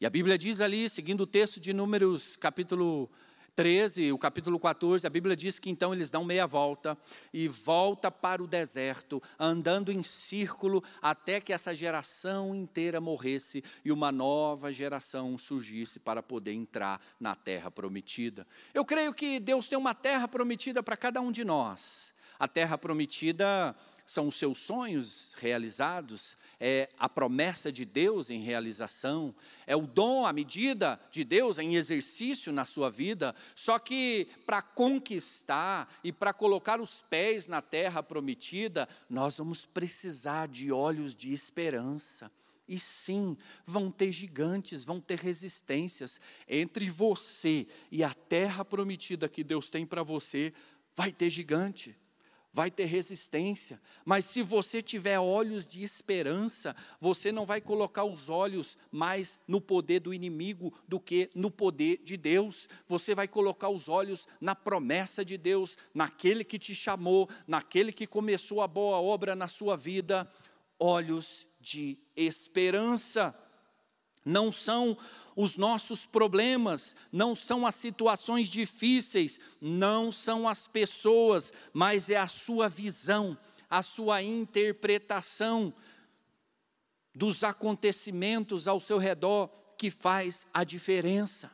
E 0.00 0.06
a 0.06 0.10
Bíblia 0.10 0.38
diz 0.38 0.62
ali, 0.62 0.88
seguindo 0.88 1.20
o 1.24 1.26
texto 1.26 1.60
de 1.60 1.74
Números, 1.74 2.34
capítulo 2.34 3.10
13, 3.54 4.12
o 4.12 4.16
capítulo 4.16 4.58
14, 4.58 5.06
a 5.06 5.10
Bíblia 5.10 5.36
diz 5.36 5.58
que 5.58 5.68
então 5.68 5.92
eles 5.92 6.10
dão 6.10 6.24
meia 6.24 6.46
volta 6.46 6.96
e 7.34 7.46
volta 7.46 8.10
para 8.10 8.42
o 8.42 8.46
deserto, 8.46 9.22
andando 9.38 9.92
em 9.92 10.02
círculo 10.02 10.82
até 11.02 11.38
que 11.38 11.52
essa 11.52 11.74
geração 11.74 12.54
inteira 12.54 12.98
morresse 12.98 13.62
e 13.84 13.92
uma 13.92 14.10
nova 14.10 14.72
geração 14.72 15.36
surgisse 15.36 16.00
para 16.00 16.22
poder 16.22 16.54
entrar 16.54 16.98
na 17.20 17.34
terra 17.34 17.70
prometida. 17.70 18.46
Eu 18.72 18.86
creio 18.86 19.12
que 19.12 19.38
Deus 19.38 19.68
tem 19.68 19.76
uma 19.76 19.94
terra 19.94 20.26
prometida 20.26 20.82
para 20.82 20.96
cada 20.96 21.20
um 21.20 21.30
de 21.30 21.44
nós. 21.44 22.14
A 22.38 22.48
terra 22.48 22.78
prometida 22.78 23.76
são 24.10 24.26
os 24.26 24.34
seus 24.34 24.58
sonhos 24.58 25.34
realizados, 25.38 26.36
é 26.58 26.90
a 26.98 27.08
promessa 27.08 27.70
de 27.70 27.84
Deus 27.84 28.28
em 28.28 28.40
realização, 28.40 29.32
é 29.68 29.76
o 29.76 29.86
dom, 29.86 30.26
a 30.26 30.32
medida 30.32 31.00
de 31.12 31.22
Deus 31.22 31.60
em 31.60 31.76
exercício 31.76 32.52
na 32.52 32.64
sua 32.64 32.90
vida. 32.90 33.32
Só 33.54 33.78
que 33.78 34.26
para 34.44 34.62
conquistar 34.62 35.88
e 36.02 36.10
para 36.10 36.32
colocar 36.32 36.80
os 36.80 37.02
pés 37.08 37.46
na 37.46 37.62
terra 37.62 38.02
prometida, 38.02 38.88
nós 39.08 39.38
vamos 39.38 39.64
precisar 39.64 40.48
de 40.48 40.72
olhos 40.72 41.14
de 41.14 41.32
esperança. 41.32 42.32
E 42.66 42.80
sim, 42.80 43.36
vão 43.64 43.92
ter 43.92 44.10
gigantes, 44.10 44.84
vão 44.84 45.00
ter 45.00 45.20
resistências. 45.20 46.20
Entre 46.48 46.90
você 46.90 47.64
e 47.92 48.02
a 48.02 48.12
terra 48.12 48.64
prometida 48.64 49.28
que 49.28 49.44
Deus 49.44 49.70
tem 49.70 49.86
para 49.86 50.02
você, 50.02 50.52
vai 50.96 51.12
ter 51.12 51.30
gigante 51.30 51.96
vai 52.52 52.70
ter 52.70 52.86
resistência, 52.86 53.80
mas 54.04 54.24
se 54.24 54.42
você 54.42 54.82
tiver 54.82 55.18
olhos 55.18 55.64
de 55.64 55.82
esperança, 55.82 56.74
você 57.00 57.30
não 57.30 57.46
vai 57.46 57.60
colocar 57.60 58.04
os 58.04 58.28
olhos 58.28 58.76
mais 58.90 59.38
no 59.46 59.60
poder 59.60 60.00
do 60.00 60.12
inimigo 60.12 60.74
do 60.88 60.98
que 60.98 61.30
no 61.34 61.50
poder 61.50 62.00
de 62.04 62.16
Deus. 62.16 62.68
Você 62.88 63.14
vai 63.14 63.28
colocar 63.28 63.68
os 63.68 63.88
olhos 63.88 64.26
na 64.40 64.54
promessa 64.54 65.24
de 65.24 65.38
Deus, 65.38 65.78
naquele 65.94 66.42
que 66.42 66.58
te 66.58 66.74
chamou, 66.74 67.28
naquele 67.46 67.92
que 67.92 68.06
começou 68.06 68.60
a 68.60 68.66
boa 68.66 69.00
obra 69.00 69.36
na 69.36 69.46
sua 69.46 69.76
vida. 69.76 70.30
Olhos 70.78 71.46
de 71.60 71.98
esperança. 72.16 73.34
Não 74.24 74.52
são 74.52 74.96
os 75.34 75.56
nossos 75.56 76.04
problemas, 76.04 76.94
não 77.10 77.34
são 77.34 77.66
as 77.66 77.74
situações 77.74 78.48
difíceis, 78.48 79.40
não 79.60 80.12
são 80.12 80.46
as 80.46 80.68
pessoas, 80.68 81.52
mas 81.72 82.10
é 82.10 82.16
a 82.16 82.26
sua 82.26 82.68
visão, 82.68 83.36
a 83.68 83.82
sua 83.82 84.22
interpretação 84.22 85.72
dos 87.14 87.42
acontecimentos 87.42 88.68
ao 88.68 88.80
seu 88.80 88.98
redor 88.98 89.48
que 89.78 89.90
faz 89.90 90.46
a 90.52 90.62
diferença. 90.64 91.50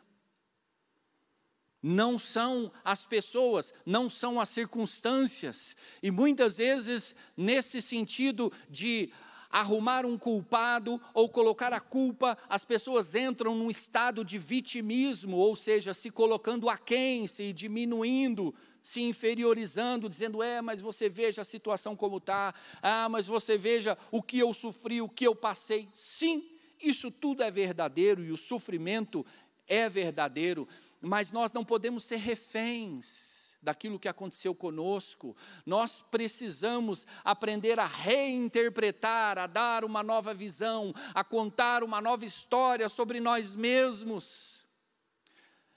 Não 1.81 2.19
são 2.19 2.73
as 2.85 3.07
pessoas, 3.07 3.73
não 3.85 4.11
são 4.11 4.41
as 4.41 4.49
circunstâncias, 4.49 5.77
e 6.03 6.11
muitas 6.11 6.57
vezes, 6.57 7.15
nesse 7.37 7.81
sentido 7.81 8.53
de 8.69 9.13
arrumar 9.57 10.05
um 10.05 10.19
culpado 10.19 11.01
ou 11.15 11.31
colocar 11.31 11.73
a 11.73 11.81
culpa, 11.81 12.37
as 12.47 12.63
pessoas 12.63 13.15
entram 13.15 13.55
num 13.55 13.71
estado 13.71 14.23
de 14.23 14.39
vitimismo, 14.39 15.39
ou 15.39 15.57
seja, 15.57 15.95
se 15.95 16.11
colocando 16.11 16.69
aquém, 16.69 17.27
se 17.27 17.55
diminuindo, 17.55 18.55
se 18.83 19.01
inferiorizando, 19.01 20.11
dizendo: 20.11 20.43
é, 20.43 20.61
mas 20.61 20.83
você 20.83 21.09
veja 21.09 21.41
a 21.41 21.45
situação 21.45 21.97
como 21.97 22.19
está, 22.19 22.55
ah, 22.83 23.09
mas 23.09 23.27
você 23.27 23.57
veja 23.57 23.97
o 24.11 24.23
que 24.23 24.39
eu 24.39 24.53
sofri, 24.53 25.01
o 25.01 25.09
que 25.09 25.27
eu 25.27 25.35
passei. 25.35 25.89
Sim, 25.95 26.45
isso 26.79 27.11
tudo 27.11 27.43
é 27.43 27.51
verdadeiro 27.51 28.23
e 28.23 28.33
o 28.33 28.37
sofrimento 28.37 29.25
é 29.67 29.89
verdadeiro, 29.89 30.69
mas 31.01 31.31
nós 31.31 31.55
não 31.55 31.65
podemos 31.65 32.05
ser 32.05 32.17
reféns 32.17 33.36
daquilo 33.63 33.99
que 33.99 34.09
aconteceu 34.09 34.55
conosco. 34.55 35.37
Nós 35.65 36.05
precisamos 36.11 37.07
aprender 37.25 37.79
a 37.81 37.87
reinterpretar, 37.87 39.39
a 39.39 39.47
dar 39.47 39.85
uma 39.85 40.03
nova 40.03 40.33
visão, 40.33 40.95
a 41.15 41.25
contar 41.25 41.83
uma 41.83 42.01
nova 42.01 42.25
história 42.25 42.89
sobre 42.89 43.21
nós 43.21 43.55
mesmos. 43.55 44.57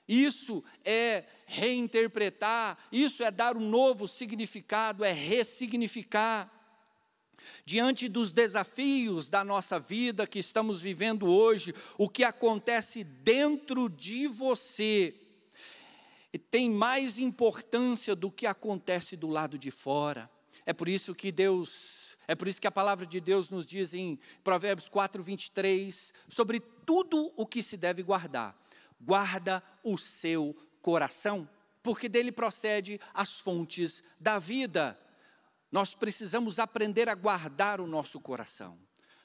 Isso 0.07 0.63
é 0.83 1.23
reinterpretar, 1.45 2.77
isso 2.91 3.23
é 3.23 3.29
dar 3.29 3.55
um 3.55 3.69
novo 3.69 4.07
significado, 4.07 5.03
é 5.03 5.11
ressignificar. 5.11 6.51
Diante 7.63 8.09
dos 8.09 8.31
desafios 8.31 9.29
da 9.29 9.43
nossa 9.43 9.79
vida 9.79 10.25
que 10.25 10.39
estamos 10.39 10.81
vivendo 10.81 11.27
hoje, 11.27 11.75
o 11.97 12.09
que 12.09 12.23
acontece 12.23 13.03
dentro 13.03 13.87
de 13.87 14.27
você 14.27 15.13
tem 16.37 16.69
mais 16.69 17.17
importância 17.17 18.15
do 18.15 18.29
que 18.31 18.45
acontece 18.45 19.15
do 19.15 19.27
lado 19.27 19.57
de 19.57 19.71
fora. 19.71 20.29
É 20.65 20.73
por 20.73 20.87
isso 20.87 21.15
que 21.15 21.31
Deus, 21.31 22.17
é 22.27 22.35
por 22.35 22.47
isso 22.47 22.61
que 22.61 22.67
a 22.67 22.71
palavra 22.71 23.05
de 23.05 23.19
Deus 23.19 23.49
nos 23.49 23.65
diz 23.65 23.93
em 23.93 24.19
Provérbios 24.43 24.87
4, 24.87 25.23
23, 25.23 26.13
sobre 26.27 26.59
tudo 26.59 27.33
o 27.35 27.47
que 27.47 27.63
se 27.63 27.75
deve 27.75 28.03
guardar. 28.03 28.55
Guarda 29.01 29.63
o 29.83 29.97
seu 29.97 30.55
coração, 30.81 31.49
porque 31.81 32.07
dele 32.07 32.31
procede 32.31 32.99
as 33.13 33.39
fontes 33.39 34.03
da 34.19 34.37
vida. 34.37 34.99
Nós 35.71 35.93
precisamos 35.93 36.59
aprender 36.59 37.09
a 37.09 37.15
guardar 37.15 37.79
o 37.79 37.87
nosso 37.87 38.19
coração. 38.19 38.77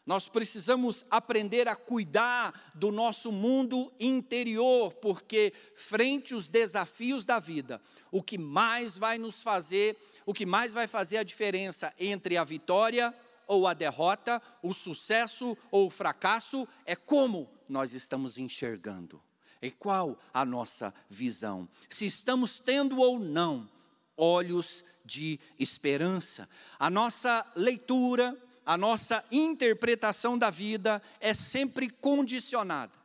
Nós 0.07 0.29
precisamos 0.29 1.05
aprender 1.11 1.67
a 1.67 1.75
cuidar 1.75 2.73
do 2.75 2.93
nosso 2.93 3.33
mundo 3.33 3.91
interior, 3.99 4.93
porque 4.95 5.53
frente 5.75 6.35
aos 6.35 6.47
desafios 6.47 7.25
da 7.25 7.39
vida, 7.39 7.81
o 8.11 8.23
que 8.23 8.37
mais 8.37 8.99
vai 8.99 9.17
nos 9.17 9.43
fazer, 9.43 9.97
o 10.27 10.35
que 10.35 10.45
mais 10.45 10.73
vai 10.73 10.87
fazer 10.87 11.17
a 11.17 11.23
diferença 11.23 11.93
entre 11.99 12.37
a 12.37 12.45
vitória 12.45 13.15
ou 13.47 13.67
a 13.67 13.73
derrota, 13.73 14.43
o 14.63 14.73
sucesso 14.73 15.57
ou 15.71 15.87
o 15.87 15.91
fracasso, 15.91 16.69
é 16.85 16.95
como 16.95 17.49
nós 17.69 17.95
estamos 17.95 18.37
enxergando. 18.37 19.23
E 19.61 19.71
qual 19.71 20.19
a 20.33 20.45
nossa 20.45 20.93
visão? 21.09 21.67
Se 21.89 22.05
estamos 22.05 22.61
tendo 22.61 22.99
ou 22.99 23.19
não 23.19 23.69
olhos 24.17 24.85
de 25.05 25.39
esperança. 25.59 26.49
A 26.79 26.89
nossa 26.89 27.47
leitura, 27.55 28.37
a 28.65 28.77
nossa 28.77 29.25
interpretação 29.31 30.39
da 30.39 30.51
vida 30.51 31.03
é 31.21 31.35
sempre 31.35 31.89
condicionada 31.89 33.05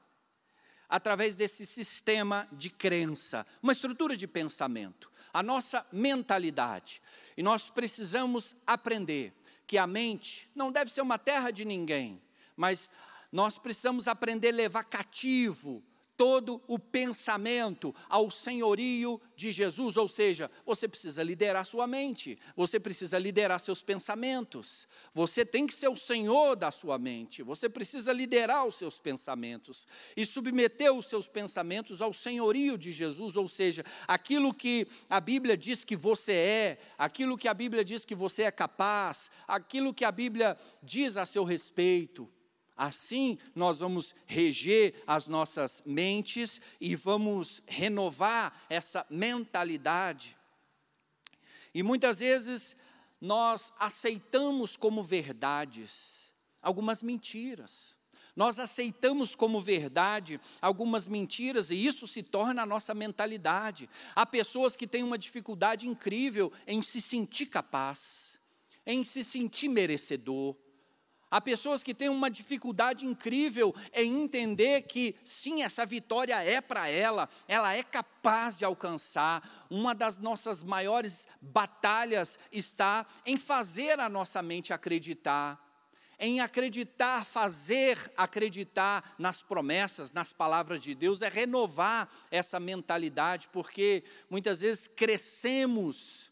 através 0.87 1.35
desse 1.35 1.65
sistema 1.65 2.47
de 2.51 2.69
crença, 2.69 3.45
uma 3.61 3.71
estrutura 3.71 4.17
de 4.17 4.27
pensamento, 4.27 5.11
a 5.31 5.43
nossa 5.43 5.85
mentalidade. 5.91 7.01
E 7.37 7.43
nós 7.43 7.69
precisamos 7.69 8.55
aprender 8.65 9.33
que 9.67 9.77
a 9.77 9.85
mente 9.85 10.49
não 10.55 10.71
deve 10.71 10.89
ser 10.89 11.01
uma 11.01 11.19
terra 11.19 11.51
de 11.51 11.63
ninguém, 11.63 12.19
mas 12.55 12.89
nós 13.31 13.59
precisamos 13.59 14.07
aprender 14.07 14.49
a 14.49 14.55
levar 14.55 14.83
cativo 14.83 15.83
todo 16.19 16.61
o 16.67 16.77
pensamento 16.77 17.95
ao 18.09 18.29
senhorio 18.29 19.21
de 19.37 19.53
Jesus, 19.53 19.95
ou 19.95 20.09
seja, 20.09 20.51
você 20.65 20.85
precisa 20.85 21.23
liderar 21.23 21.65
sua 21.65 21.87
mente, 21.87 22.37
você 22.57 22.77
precisa 22.77 23.17
liderar 23.17 23.57
seus 23.57 23.81
pensamentos, 23.81 24.85
você 25.13 25.45
tem 25.45 25.65
que 25.65 25.73
ser 25.73 25.87
o 25.87 25.95
senhor 25.95 26.57
da 26.57 26.71
sua 26.71 26.99
mente, 26.99 27.41
você 27.41 27.69
precisa 27.69 28.11
liderar 28.11 28.65
os 28.65 28.75
seus 28.75 28.99
pensamentos 28.99 29.87
e 30.13 30.25
submeter 30.25 30.93
os 30.93 31.05
seus 31.05 31.25
pensamentos 31.25 32.01
ao 32.01 32.11
senhorio 32.11 32.77
de 32.77 32.91
Jesus, 32.91 33.37
ou 33.37 33.47
seja, 33.47 33.85
aquilo 34.05 34.53
que 34.53 34.89
a 35.09 35.21
Bíblia 35.21 35.55
diz 35.55 35.85
que 35.85 35.95
você 35.95 36.33
é, 36.33 36.79
aquilo 36.97 37.37
que 37.37 37.47
a 37.47 37.53
Bíblia 37.53 37.85
diz 37.85 38.03
que 38.03 38.13
você 38.13 38.43
é 38.43 38.51
capaz, 38.51 39.31
aquilo 39.47 39.93
que 39.93 40.03
a 40.03 40.11
Bíblia 40.11 40.57
diz 40.83 41.15
a 41.15 41.25
seu 41.25 41.45
respeito. 41.45 42.29
Assim, 42.81 43.37
nós 43.53 43.79
vamos 43.79 44.15
reger 44.25 45.03
as 45.05 45.27
nossas 45.27 45.83
mentes 45.85 46.61
e 46.79 46.95
vamos 46.95 47.61
renovar 47.67 48.57
essa 48.69 49.05
mentalidade. 49.09 50.37
E 51.73 51.83
muitas 51.83 52.19
vezes 52.19 52.77
nós 53.19 53.73
aceitamos 53.77 54.77
como 54.77 55.03
verdades 55.03 56.33
algumas 56.61 57.03
mentiras. 57.03 57.97
Nós 58.33 58.59
aceitamos 58.59 59.35
como 59.35 59.59
verdade 59.59 60.39
algumas 60.61 61.05
mentiras 61.05 61.71
e 61.71 61.85
isso 61.85 62.07
se 62.07 62.23
torna 62.23 62.61
a 62.61 62.65
nossa 62.65 62.93
mentalidade. 62.93 63.89
Há 64.15 64.25
pessoas 64.25 64.77
que 64.77 64.87
têm 64.87 65.03
uma 65.03 65.17
dificuldade 65.17 65.85
incrível 65.85 66.49
em 66.65 66.81
se 66.81 67.01
sentir 67.01 67.47
capaz, 67.47 68.39
em 68.85 69.03
se 69.03 69.21
sentir 69.21 69.67
merecedor 69.67 70.55
Há 71.31 71.39
pessoas 71.39 71.83
que 71.83 71.93
têm 71.93 72.09
uma 72.09 72.29
dificuldade 72.29 73.05
incrível 73.05 73.75
em 73.93 74.23
entender 74.23 74.81
que, 74.83 75.15
sim, 75.23 75.61
essa 75.61 75.85
vitória 75.85 76.43
é 76.43 76.59
para 76.59 76.87
ela, 76.87 77.29
ela 77.47 77.75
é 77.75 77.83
capaz 77.83 78.57
de 78.57 78.65
alcançar. 78.65 79.47
Uma 79.69 79.93
das 79.93 80.17
nossas 80.17 80.63
maiores 80.63 81.27
batalhas 81.39 82.39
está 82.51 83.05
em 83.25 83.37
fazer 83.37 83.99
a 83.99 84.09
nossa 84.09 84.41
mente 84.41 84.73
acreditar, 84.73 85.63
em 86.19 86.41
acreditar, 86.41 87.23
fazer 87.23 88.11
acreditar 88.17 89.15
nas 89.19 89.43
promessas, 89.43 90.11
nas 90.11 90.33
palavras 90.33 90.81
de 90.81 90.95
Deus, 90.95 91.21
é 91.21 91.29
renovar 91.29 92.09
essa 92.31 92.59
mentalidade, 92.59 93.47
porque 93.53 94.03
muitas 94.29 94.61
vezes 94.61 94.87
crescemos 94.87 96.28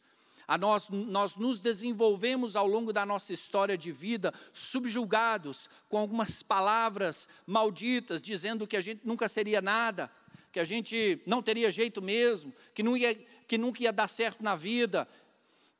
a 0.47 0.57
nós, 0.57 0.87
nós 0.89 1.35
nos 1.35 1.59
desenvolvemos 1.59 2.55
ao 2.55 2.65
longo 2.65 2.93
da 2.93 3.05
nossa 3.05 3.33
história 3.33 3.77
de 3.77 3.91
vida 3.91 4.33
subjugados 4.53 5.69
com 5.89 5.97
algumas 5.97 6.41
palavras 6.41 7.27
malditas, 7.45 8.21
dizendo 8.21 8.65
que 8.65 8.77
a 8.77 8.81
gente 8.81 9.01
nunca 9.03 9.27
seria 9.27 9.61
nada, 9.61 10.09
que 10.51 10.59
a 10.59 10.63
gente 10.63 11.21
não 11.27 11.41
teria 11.41 11.69
jeito 11.69 12.01
mesmo, 12.01 12.53
que, 12.73 12.81
não 12.81 12.95
ia, 12.95 13.13
que 13.47 13.57
nunca 13.57 13.83
ia 13.83 13.91
dar 13.91 14.07
certo 14.07 14.43
na 14.43 14.55
vida, 14.55 15.07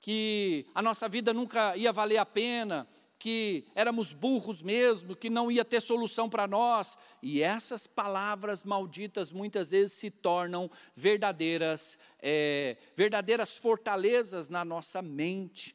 que 0.01 0.65
a 0.75 0.81
nossa 0.81 1.07
vida 1.07 1.33
nunca 1.33 1.75
ia 1.77 1.93
valer 1.93 2.17
a 2.17 2.25
pena, 2.25 2.87
que 3.19 3.65
éramos 3.73 4.13
burros 4.13 4.61
mesmo, 4.61 5.15
que 5.15 5.29
não 5.29 5.51
ia 5.51 5.65
ter 5.65 5.81
solução 5.81 6.29
para 6.29 6.47
nós. 6.47 6.97
E 7.21 7.41
essas 7.41 7.87
palavras 7.87 8.63
malditas 8.63 9.31
muitas 9.31 9.71
vezes 9.71 9.93
se 9.93 10.09
tornam 10.09 10.69
verdadeiras, 10.95 11.97
é, 12.19 12.77
verdadeiras 12.95 13.57
fortalezas 13.57 14.49
na 14.49 14.63
nossa 14.63 15.01
mente. 15.01 15.73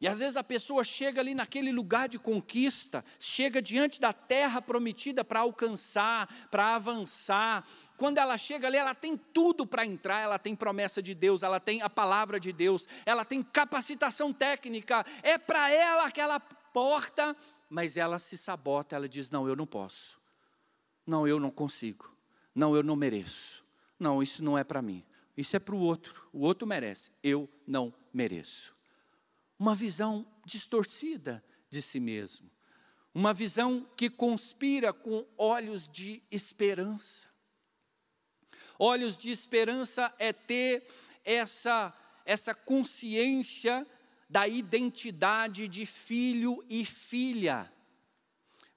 E 0.00 0.06
às 0.06 0.20
vezes 0.20 0.36
a 0.36 0.44
pessoa 0.44 0.84
chega 0.84 1.20
ali 1.20 1.34
naquele 1.34 1.72
lugar 1.72 2.08
de 2.08 2.20
conquista, 2.20 3.04
chega 3.18 3.60
diante 3.60 4.00
da 4.00 4.12
terra 4.12 4.62
prometida 4.62 5.24
para 5.24 5.40
alcançar, 5.40 6.28
para 6.52 6.76
avançar. 6.76 7.64
Quando 7.96 8.18
ela 8.18 8.38
chega 8.38 8.68
ali, 8.68 8.76
ela 8.76 8.94
tem 8.94 9.16
tudo 9.16 9.66
para 9.66 9.84
entrar, 9.84 10.20
ela 10.20 10.38
tem 10.38 10.54
promessa 10.54 11.02
de 11.02 11.14
Deus, 11.14 11.42
ela 11.42 11.58
tem 11.58 11.82
a 11.82 11.90
palavra 11.90 12.38
de 12.38 12.52
Deus, 12.52 12.86
ela 13.04 13.24
tem 13.24 13.42
capacitação 13.42 14.32
técnica, 14.32 15.04
é 15.20 15.36
para 15.36 15.68
ela 15.72 16.06
aquela 16.06 16.38
porta, 16.72 17.36
mas 17.68 17.96
ela 17.96 18.18
se 18.18 18.36
sabota, 18.38 18.96
ela 18.96 19.08
diz: 19.08 19.30
Não, 19.30 19.48
eu 19.48 19.56
não 19.56 19.66
posso. 19.66 20.20
Não, 21.06 21.26
eu 21.26 21.40
não 21.40 21.50
consigo. 21.50 22.14
Não, 22.54 22.74
eu 22.74 22.82
não 22.82 22.96
mereço. 22.96 23.64
Não, 23.98 24.22
isso 24.22 24.42
não 24.42 24.56
é 24.56 24.64
para 24.64 24.82
mim. 24.82 25.04
Isso 25.36 25.56
é 25.56 25.58
para 25.58 25.74
o 25.74 25.78
outro. 25.78 26.28
O 26.32 26.40
outro 26.40 26.66
merece. 26.66 27.10
Eu 27.22 27.48
não 27.66 27.94
mereço. 28.12 28.76
Uma 29.58 29.74
visão 29.74 30.26
distorcida 30.44 31.42
de 31.70 31.80
si 31.80 32.00
mesmo. 32.00 32.50
Uma 33.14 33.32
visão 33.32 33.88
que 33.96 34.10
conspira 34.10 34.92
com 34.92 35.26
olhos 35.36 35.88
de 35.88 36.22
esperança. 36.30 37.28
Olhos 38.78 39.16
de 39.16 39.30
esperança 39.30 40.14
é 40.18 40.32
ter 40.32 40.86
essa, 41.24 41.92
essa 42.24 42.54
consciência 42.54 43.86
da 44.28 44.46
identidade 44.46 45.66
de 45.66 45.86
filho 45.86 46.64
e 46.68 46.84
filha. 46.84 47.72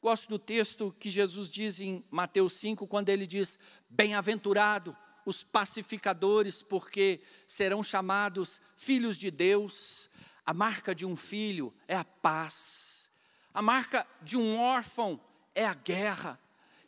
Gosto 0.02 0.30
do 0.30 0.40
texto 0.40 0.96
que 1.00 1.12
Jesus 1.12 1.50
diz 1.50 1.80
em 1.80 2.04
Mateus 2.10 2.54
5, 2.54 2.88
quando 2.88 3.10
ele 3.10 3.28
diz: 3.28 3.60
Bem-aventurado 3.90 4.96
os 5.26 5.44
pacificadores, 5.44 6.64
porque 6.64 7.22
serão 7.46 7.84
chamados 7.84 8.60
filhos 8.76 9.18
de 9.18 9.30
Deus. 9.30 10.10
A 10.44 10.54
marca 10.54 10.96
de 10.96 11.06
um 11.06 11.16
filho 11.16 11.72
é 11.88 11.96
a 11.96 12.04
paz, 12.04 13.12
a 13.54 13.62
marca 13.62 14.08
de 14.24 14.36
um 14.36 14.58
órfão 14.58 15.22
é 15.54 15.66
a 15.66 15.74
guerra. 15.74 16.40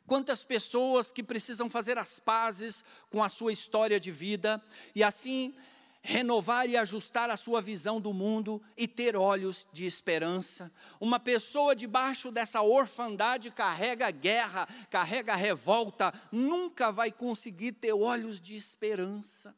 Quantas 0.08 0.44
pessoas 0.44 1.12
que 1.12 1.24
precisam 1.24 1.70
fazer 1.70 1.98
as 1.98 2.20
pazes 2.20 2.84
com 3.10 3.24
a 3.24 3.30
sua 3.30 3.54
história 3.54 4.00
de 4.00 4.12
vida, 4.12 4.62
e 4.96 5.04
assim 5.04 5.56
renovar 6.06 6.70
e 6.70 6.76
ajustar 6.76 7.30
a 7.30 7.38
sua 7.38 7.62
visão 7.62 8.00
do 8.00 8.14
mundo 8.14 8.62
e 8.76 8.90
ter 8.90 9.16
olhos 9.16 9.66
de 9.72 9.86
esperança. 9.86 10.70
Uma 11.00 11.18
pessoa 11.18 11.74
debaixo 11.74 12.30
dessa 12.30 12.62
orfandade 12.62 13.50
carrega 13.50 14.12
guerra, 14.12 14.68
carrega 14.90 15.34
revolta, 15.34 16.14
nunca 16.30 16.92
vai 16.92 17.10
conseguir 17.10 17.72
ter 17.72 17.94
olhos 17.94 18.42
de 18.42 18.54
esperança. 18.54 19.56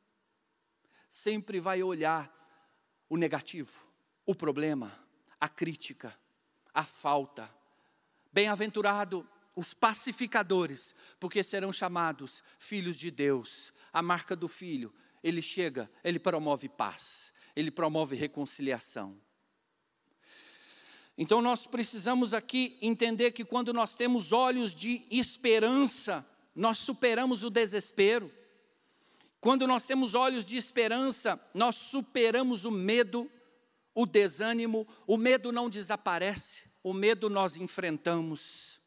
Sempre 1.10 1.60
vai 1.60 1.81
olhar 1.81 2.31
o 3.10 3.17
negativo, 3.17 3.84
o 4.23 4.36
problema, 4.36 4.93
a 5.41 5.49
crítica, 5.49 6.15
a 6.71 6.84
falta. 6.84 7.49
Bem-aventurado 8.31 9.27
os 9.55 9.73
pacificadores, 9.73 10.93
porque 11.19 11.41
serão 11.41 11.73
chamados 11.73 12.43
filhos 12.60 12.97
de 12.97 13.10
Deus. 13.10 13.73
A 13.91 14.01
marca 14.01 14.36
do 14.36 14.47
filho 14.47 14.93
ele 15.26 15.42
chega, 15.42 15.90
ele 16.04 16.20
promove 16.20 16.70
paz, 16.70 17.34
ele 17.56 17.72
promove 17.72 18.16
reconciliação. 18.16 19.20
Então 21.18 21.42
nós 21.42 21.66
precisamos 21.66 22.32
aqui 22.32 22.78
entender 22.80 23.32
que 23.32 23.44
quando 23.44 23.74
nós 23.74 23.96
temos 23.96 24.32
olhos 24.32 24.72
de 24.72 25.04
esperança, 25.10 26.24
nós 26.56 26.78
superamos 26.78 27.44
o 27.44 27.50
desespero. 27.50 28.32
Quando 29.42 29.66
nós 29.66 29.88
temos 29.88 30.14
olhos 30.14 30.46
de 30.46 30.58
esperança, 30.58 31.42
nós 31.56 31.76
superamos 31.76 32.64
o 32.64 32.70
medo, 32.70 33.30
o 33.96 34.06
desânimo, 34.06 34.88
o 35.08 35.18
medo 35.18 35.52
não 35.52 35.72
desaparece, 35.72 36.66
o 36.84 36.94
medo 36.94 37.32
nós 37.32 37.58
enfrentamos. 37.58 38.80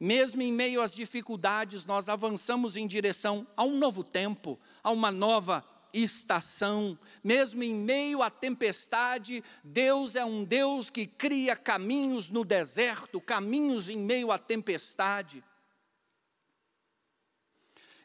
Mesmo 0.00 0.40
em 0.40 0.52
meio 0.52 0.80
às 0.80 0.94
dificuldades, 0.94 1.84
nós 1.84 2.08
avançamos 2.08 2.74
em 2.74 2.86
direção 2.86 3.46
a 3.54 3.64
um 3.64 3.78
novo 3.78 4.02
tempo, 4.02 4.58
a 4.82 4.90
uma 4.90 5.10
nova 5.10 5.64
estação, 5.94 6.98
mesmo 7.22 7.62
em 7.62 7.74
meio 7.74 8.20
à 8.20 8.28
tempestade, 8.28 9.42
Deus 9.62 10.16
é 10.16 10.24
um 10.24 10.44
Deus 10.44 10.90
que 10.90 11.06
cria 11.06 11.54
caminhos 11.54 12.28
no 12.28 12.44
deserto, 12.44 13.20
caminhos 13.20 13.88
em 13.88 13.96
meio 13.96 14.32
à 14.32 14.38
tempestade. 14.38 15.42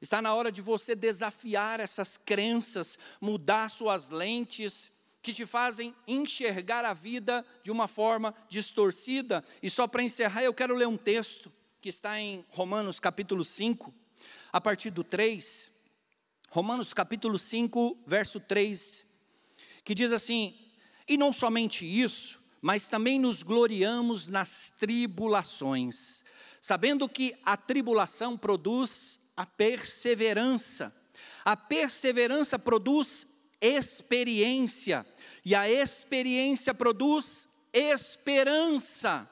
Está 0.01 0.21
na 0.21 0.33
hora 0.33 0.51
de 0.51 0.61
você 0.61 0.95
desafiar 0.95 1.79
essas 1.79 2.15
crenças, 2.15 2.97
mudar 3.19 3.69
suas 3.69 4.09
lentes, 4.09 4.91
que 5.21 5.33
te 5.33 5.45
fazem 5.45 5.93
enxergar 6.07 6.85
a 6.85 6.93
vida 6.93 7.45
de 7.61 7.71
uma 7.71 7.87
forma 7.87 8.33
distorcida. 8.47 9.43
E 9.61 9.69
só 9.69 9.87
para 9.87 10.03
encerrar, 10.03 10.43
eu 10.43 10.53
quero 10.53 10.75
ler 10.75 10.87
um 10.87 10.95
texto 10.95 11.51
que 11.81 11.89
está 11.89 12.19
em 12.19 12.45
Romanos 12.49 12.99
capítulo 12.99 13.43
5, 13.43 13.93
a 14.51 14.61
partir 14.61 14.89
do 14.89 15.03
3. 15.03 15.71
Romanos 16.51 16.95
capítulo 16.95 17.37
5, 17.37 17.95
verso 18.07 18.39
3, 18.39 19.05
que 19.83 19.93
diz 19.93 20.11
assim: 20.11 20.55
E 21.07 21.15
não 21.15 21.31
somente 21.31 21.85
isso, 21.85 22.41
mas 22.59 22.87
também 22.87 23.19
nos 23.19 23.43
gloriamos 23.43 24.27
nas 24.27 24.71
tribulações, 24.77 26.23
sabendo 26.59 27.07
que 27.07 27.35
a 27.45 27.55
tribulação 27.55 28.35
produz 28.35 29.19
a 29.37 29.45
perseverança. 29.45 30.91
A 31.45 31.55
perseverança 31.55 32.57
produz 32.57 33.27
experiência, 33.61 35.05
e 35.45 35.53
a 35.53 35.69
experiência 35.69 36.73
produz 36.73 37.47
esperança. 37.71 39.29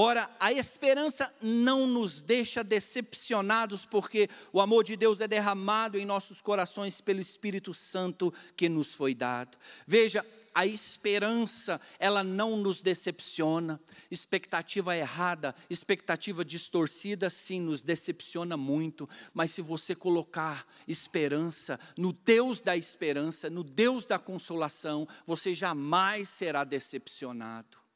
Ora, 0.00 0.30
a 0.38 0.52
esperança 0.52 1.28
não 1.42 1.84
nos 1.84 2.22
deixa 2.22 2.62
decepcionados, 2.62 3.84
porque 3.84 4.30
o 4.52 4.60
amor 4.60 4.84
de 4.84 4.96
Deus 4.96 5.20
é 5.20 5.26
derramado 5.26 5.98
em 5.98 6.06
nossos 6.06 6.40
corações 6.40 7.00
pelo 7.00 7.20
Espírito 7.20 7.74
Santo 7.74 8.32
que 8.56 8.68
nos 8.68 8.94
foi 8.94 9.12
dado. 9.12 9.58
Veja, 9.88 10.24
a 10.54 10.64
esperança, 10.64 11.80
ela 11.98 12.22
não 12.22 12.56
nos 12.56 12.80
decepciona. 12.80 13.80
Expectativa 14.08 14.96
errada, 14.96 15.52
expectativa 15.68 16.44
distorcida, 16.44 17.28
sim, 17.28 17.60
nos 17.60 17.82
decepciona 17.82 18.56
muito. 18.56 19.08
Mas 19.34 19.50
se 19.50 19.60
você 19.60 19.96
colocar 19.96 20.64
esperança 20.86 21.76
no 21.96 22.12
Deus 22.12 22.60
da 22.60 22.76
esperança, 22.76 23.50
no 23.50 23.64
Deus 23.64 24.06
da 24.06 24.16
consolação, 24.16 25.08
você 25.26 25.56
jamais 25.56 26.28
será 26.28 26.62
decepcionado. 26.62 27.87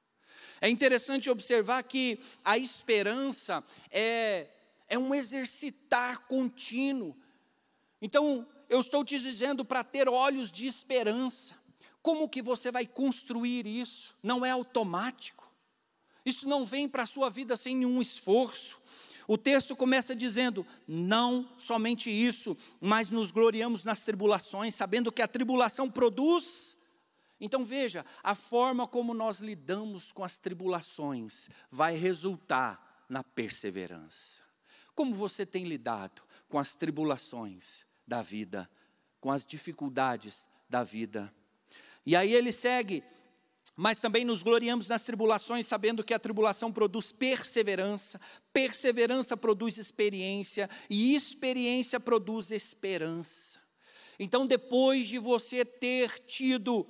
É 0.63 0.69
interessante 0.69 1.29
observar 1.29 1.83
que 1.83 2.21
a 2.45 2.57
esperança 2.57 3.65
é, 3.91 4.47
é 4.89 4.97
um 4.97 5.13
exercitar 5.13 6.21
contínuo. 6.29 7.17
Então, 8.01 8.47
eu 8.69 8.79
estou 8.79 9.05
te 9.05 9.19
dizendo 9.19 9.65
para 9.65 9.83
ter 9.83 10.09
olhos 10.09 10.53
de 10.53 10.65
esperança. 10.65 11.57
Como 12.01 12.29
que 12.29 12.41
você 12.41 12.71
vai 12.71 12.87
construir 12.87 13.67
isso? 13.67 14.17
Não 14.23 14.47
é 14.47 14.51
automático. 14.51 15.53
Isso 16.25 16.49
não 16.49 16.65
vem 16.65 16.89
para 16.89 17.03
a 17.03 17.07
sua 17.07 17.29
vida 17.29 17.57
sem 17.57 17.75
nenhum 17.75 18.01
esforço. 18.01 18.81
O 19.27 19.37
texto 19.37 19.75
começa 19.75 20.15
dizendo: 20.15 20.65
não 20.87 21.49
somente 21.59 22.09
isso, 22.09 22.57
mas 22.81 23.11
nos 23.11 23.33
gloriamos 23.33 23.83
nas 23.83 24.05
tribulações, 24.05 24.77
sabendo 24.77 25.11
que 25.11 25.23
a 25.23 25.27
tribulação 25.27 25.91
produz. 25.91 26.77
Então 27.45 27.65
veja, 27.65 28.07
a 28.23 28.37
forma 28.37 28.87
como 28.87 29.13
nós 29.13 29.41
lidamos 29.41 30.13
com 30.13 30.23
as 30.23 30.39
tribulações 30.39 31.51
vai 31.73 31.97
resultar 31.97 33.05
na 33.09 33.25
perseverança. 33.25 34.45
Como 34.95 35.13
você 35.13 35.45
tem 35.45 35.65
lidado 35.65 36.23
com 36.49 36.57
as 36.57 36.73
tribulações 36.73 37.85
da 38.07 38.23
vida, 38.23 38.71
com 39.21 39.29
as 39.29 39.45
dificuldades 39.45 40.47
da 40.71 40.85
vida? 40.85 41.35
E 42.07 42.15
aí 42.15 42.33
ele 42.33 42.53
segue, 42.53 43.03
mas 43.75 43.99
também 43.99 44.25
nos 44.25 44.45
gloriamos 44.45 44.87
nas 44.87 45.03
tribulações, 45.03 45.67
sabendo 45.67 46.05
que 46.05 46.15
a 46.15 46.21
tribulação 46.21 46.73
produz 46.73 47.11
perseverança, 47.11 48.21
perseverança 48.53 49.37
produz 49.37 49.79
experiência, 49.79 50.71
e 50.89 51.17
experiência 51.17 51.99
produz 51.99 52.53
esperança. 52.53 53.61
Então, 54.17 54.47
depois 54.47 55.09
de 55.09 55.19
você 55.19 55.65
ter 55.65 56.21
tido 56.21 56.87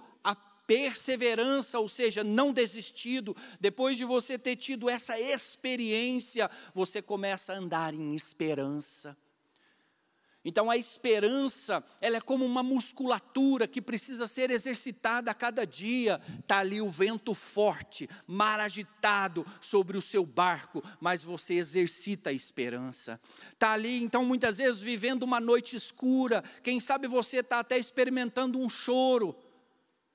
perseverança, 0.73 1.79
ou 1.79 1.87
seja, 1.87 2.25
não 2.25 2.51
desistido, 2.51 3.37
depois 3.61 3.99
de 3.99 4.07
você 4.07 4.39
ter 4.39 4.57
tido 4.57 4.89
essa 4.89 5.21
experiência, 5.21 6.51
você 6.75 7.03
começa 7.03 7.53
a 7.53 7.57
andar 7.59 7.93
em 7.93 8.17
esperança. 8.17 9.15
Então 10.43 10.71
a 10.71 10.77
esperança, 10.79 11.85
ela 12.01 12.17
é 12.17 12.21
como 12.23 12.47
uma 12.47 12.63
musculatura 12.63 13.69
que 13.69 13.83
precisa 13.83 14.27
ser 14.27 14.51
exercitada 14.51 15.31
a 15.31 15.35
cada 15.35 15.67
dia. 15.67 16.19
Está 16.41 16.61
ali 16.61 16.81
o 16.81 16.89
vento 16.89 17.35
forte, 17.35 18.09
mar 18.27 18.59
agitado 18.59 19.47
sobre 19.61 19.99
o 19.99 20.03
seu 20.03 20.25
barco, 20.25 20.83
mas 20.99 21.23
você 21.23 21.55
exercita 21.55 22.31
a 22.31 22.33
esperança. 22.33 23.21
Está 23.53 23.73
ali, 23.73 24.03
então, 24.03 24.25
muitas 24.25 24.57
vezes 24.57 24.81
vivendo 24.81 25.23
uma 25.23 25.39
noite 25.39 25.77
escura. 25.77 26.43
Quem 26.63 26.81
sabe 26.81 27.07
você 27.07 27.37
está 27.41 27.61
até 27.61 27.77
experimentando 27.77 28.59
um 28.59 28.71
choro. 28.71 29.37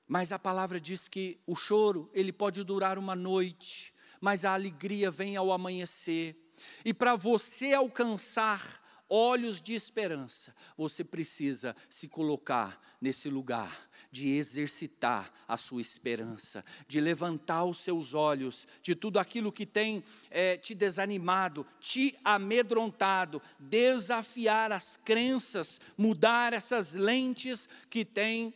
Mas 0.08 0.32
a 0.32 0.38
palavra 0.38 0.80
diz 0.80 1.06
que 1.06 1.38
o 1.46 1.54
choro, 1.54 2.10
ele 2.14 2.32
pode 2.32 2.64
durar 2.64 2.98
uma 2.98 3.14
noite, 3.14 3.94
mas 4.20 4.44
a 4.44 4.54
alegria 4.54 5.10
vem 5.10 5.36
ao 5.36 5.52
amanhecer. 5.52 6.34
E 6.82 6.94
para 6.94 7.14
você 7.14 7.74
alcançar 7.74 8.82
olhos 9.08 9.60
de 9.60 9.74
esperança, 9.74 10.54
você 10.76 11.04
precisa 11.04 11.76
se 11.88 12.08
colocar 12.08 12.80
nesse 13.00 13.28
lugar 13.28 13.88
de 14.10 14.28
exercitar 14.30 15.32
a 15.46 15.56
sua 15.56 15.80
esperança, 15.80 16.64
de 16.86 17.00
levantar 17.00 17.64
os 17.64 17.78
seus 17.78 18.14
olhos 18.14 18.66
de 18.82 18.94
tudo 18.94 19.18
aquilo 19.18 19.52
que 19.52 19.66
tem 19.66 20.02
é, 20.30 20.56
te 20.56 20.74
desanimado, 20.74 21.66
te 21.80 22.18
amedrontado, 22.24 23.42
desafiar 23.58 24.72
as 24.72 24.96
crenças, 24.96 25.80
mudar 25.96 26.52
essas 26.52 26.94
lentes 26.94 27.68
que 27.90 28.04
têm 28.04 28.54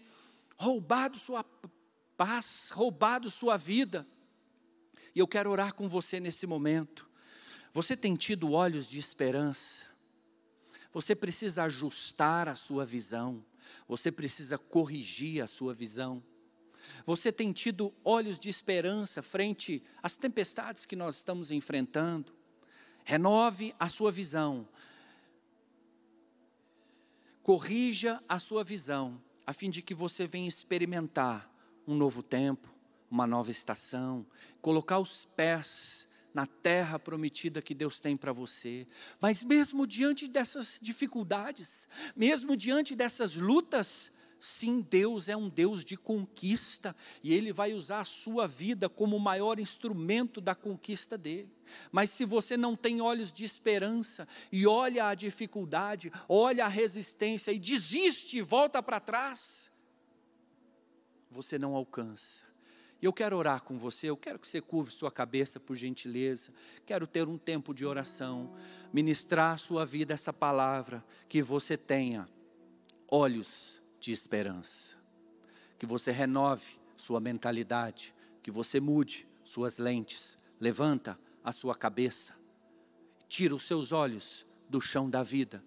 roubado 0.57 1.19
sua 1.19 1.45
paz, 2.17 2.71
roubado 2.73 3.31
sua 3.31 3.57
vida. 3.57 4.07
E 5.15 5.19
eu 5.19 5.29
quero 5.29 5.51
orar 5.51 5.75
com 5.75 5.89
você 5.89 6.21
nesse 6.21 6.47
momento. 6.47 7.09
Você 7.73 7.97
tem 7.97 8.17
tido 8.17 8.53
olhos 8.53 8.87
de 8.87 8.99
esperança? 8.99 9.91
Você 10.93 11.15
precisa 11.15 11.65
ajustar 11.65 12.49
a 12.49 12.55
sua 12.55 12.85
visão, 12.85 13.45
você 13.89 14.13
precisa 14.13 14.59
corrigir 14.59 15.43
a 15.43 15.47
sua 15.47 15.73
visão. 15.73 16.23
Você 17.07 17.33
tem 17.33 17.53
tido 17.53 17.95
olhos 18.05 18.39
de 18.39 18.49
esperança 18.49 19.23
frente 19.23 19.83
às 20.03 20.17
tempestades 20.17 20.85
que 20.85 20.97
nós 20.97 21.17
estamos 21.17 21.51
enfrentando. 21.51 22.35
Renove 23.05 23.75
a 23.79 23.89
sua 23.89 24.13
visão. 24.13 24.69
Corrija 27.43 28.23
a 28.29 28.39
sua 28.39 28.63
visão, 28.63 29.21
a 29.47 29.53
fim 29.53 29.71
de 29.71 29.83
que 29.83 29.95
você 29.95 30.27
venha 30.27 30.49
experimentar 30.49 31.51
um 31.87 31.95
novo 31.95 32.23
tempo, 32.23 32.69
uma 33.11 33.27
nova 33.27 33.51
estação, 33.51 34.27
colocar 34.61 34.99
os 34.99 35.25
pés 35.37 36.09
na 36.33 36.47
terra 36.47 36.99
prometida 36.99 37.61
que 37.61 37.75
Deus 37.75 37.99
tem 37.99 38.17
para 38.17 38.33
você. 38.33 38.87
Mas 39.21 39.43
mesmo 39.45 39.87
diante 39.87 40.27
dessas 40.27 40.79
dificuldades, 40.81 41.89
mesmo 42.17 42.57
diante 42.57 42.95
dessas 42.95 43.37
lutas, 43.37 44.11
sim, 44.43 44.81
Deus 44.81 45.29
é 45.29 45.37
um 45.37 45.49
Deus 45.49 45.85
de 45.85 45.97
conquista 45.97 46.97
e 47.23 47.33
Ele 47.33 47.53
vai 47.53 47.75
usar 47.75 48.01
a 48.01 48.05
sua 48.05 48.49
vida 48.49 48.89
como 48.89 49.17
o 49.17 49.21
maior 49.21 49.61
instrumento 49.61 50.41
da 50.41 50.53
conquista 50.53 51.17
dele. 51.17 51.49
Mas 51.93 52.11
se 52.11 52.25
você 52.25 52.57
não 52.57 52.75
tem 52.75 53.01
olhos 53.01 53.33
de 53.33 53.45
esperança 53.45 54.27
e 54.51 54.67
olha 54.67 55.07
a 55.07 55.15
dificuldade, 55.15 56.11
olha 56.29 56.65
a 56.65 56.69
resistência 56.69 57.53
e 57.53 57.59
desiste 57.59 58.39
e 58.39 58.43
volta 58.43 58.83
para 58.83 58.99
trás, 58.99 59.71
você 61.31 61.57
não 61.57 61.77
alcança. 61.77 62.45
E 63.01 63.05
eu 63.05 63.13
quero 63.13 63.37
orar 63.37 63.63
com 63.63 63.79
você, 63.79 64.09
eu 64.09 64.17
quero 64.17 64.41
que 64.41 64.49
você 64.49 64.61
curve 64.61 64.91
sua 64.91 65.11
cabeça 65.11 65.61
por 65.61 65.77
gentileza. 65.77 66.53
Quero 66.85 67.07
ter 67.07 67.29
um 67.29 67.39
tempo 67.39 67.73
de 67.73 67.87
oração, 67.87 68.53
ministrar 68.93 69.55
à 69.55 69.57
sua 69.57 69.87
vida 69.87 70.15
essa 70.15 70.33
palavra, 70.33 71.05
que 71.29 71.41
você 71.41 71.77
tenha 71.77 72.29
olhos 73.09 73.82
de 74.03 74.11
esperança. 74.11 74.97
Que 75.79 75.87
você 75.87 76.11
renove 76.11 76.81
sua 76.97 77.21
mentalidade, 77.21 78.13
que 78.43 78.51
você 78.51 78.81
mude 78.81 79.29
suas 79.45 79.79
lentes, 79.79 80.37
levanta 80.61 81.19
a 81.43 81.53
sua 81.53 81.75
cabeça, 81.75 82.35
tira 83.29 83.55
os 83.55 83.63
seus 83.63 83.93
olhos 83.93 84.45
do 84.69 84.81
chão 84.81 85.09
da 85.09 85.23
vida 85.23 85.63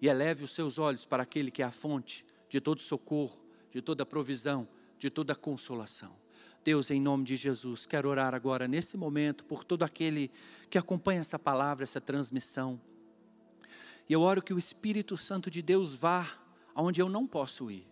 e 0.00 0.08
eleve 0.08 0.44
os 0.44 0.52
seus 0.52 0.78
olhos 0.78 1.04
para 1.04 1.24
aquele 1.24 1.50
que 1.50 1.62
é 1.62 1.64
a 1.64 1.72
fonte 1.72 2.24
de 2.48 2.60
todo 2.60 2.80
socorro, 2.80 3.44
de 3.70 3.82
toda 3.82 4.06
provisão, 4.06 4.68
de 4.96 5.10
toda 5.10 5.34
consolação. 5.34 6.16
Deus, 6.64 6.90
em 6.90 7.00
nome 7.00 7.24
de 7.24 7.36
Jesus, 7.36 7.84
quero 7.84 8.08
orar 8.08 8.34
agora, 8.34 8.68
nesse 8.68 8.96
momento, 8.96 9.44
por 9.44 9.64
todo 9.64 9.82
aquele 9.82 10.30
que 10.70 10.78
acompanha 10.78 11.20
essa 11.20 11.38
palavra, 11.38 11.82
essa 11.82 12.00
transmissão. 12.00 12.80
E 14.08 14.12
eu 14.12 14.22
oro 14.22 14.40
que 14.40 14.54
o 14.54 14.58
Espírito 14.58 15.16
Santo 15.16 15.50
de 15.50 15.60
Deus 15.60 15.94
vá 15.94 16.43
aonde 16.74 17.00
eu 17.00 17.08
não 17.08 17.26
posso 17.26 17.70
ir. 17.70 17.86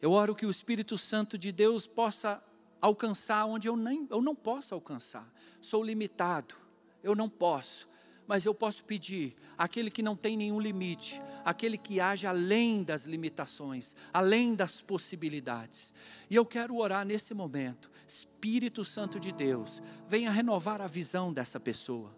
Eu 0.00 0.12
oro 0.12 0.34
que 0.34 0.46
o 0.46 0.50
Espírito 0.50 0.96
Santo 0.96 1.36
de 1.36 1.52
Deus 1.52 1.86
possa 1.86 2.42
alcançar 2.80 3.44
onde 3.46 3.68
eu, 3.68 3.76
nem, 3.76 4.06
eu 4.10 4.22
não 4.22 4.34
posso 4.34 4.74
alcançar. 4.74 5.32
Sou 5.60 5.82
limitado, 5.82 6.54
eu 7.02 7.14
não 7.14 7.28
posso 7.28 7.88
mas 8.28 8.44
eu 8.44 8.54
posso 8.54 8.84
pedir 8.84 9.34
aquele 9.56 9.90
que 9.90 10.02
não 10.02 10.14
tem 10.14 10.36
nenhum 10.36 10.60
limite, 10.60 11.20
aquele 11.42 11.78
que 11.78 11.98
age 11.98 12.26
além 12.26 12.82
das 12.82 13.06
limitações, 13.06 13.96
além 14.12 14.54
das 14.54 14.82
possibilidades. 14.82 15.94
E 16.28 16.36
eu 16.36 16.44
quero 16.44 16.76
orar 16.76 17.06
nesse 17.06 17.32
momento, 17.32 17.90
Espírito 18.06 18.84
Santo 18.84 19.18
de 19.18 19.32
Deus, 19.32 19.82
venha 20.06 20.30
renovar 20.30 20.82
a 20.82 20.86
visão 20.86 21.32
dessa 21.32 21.58
pessoa. 21.58 22.14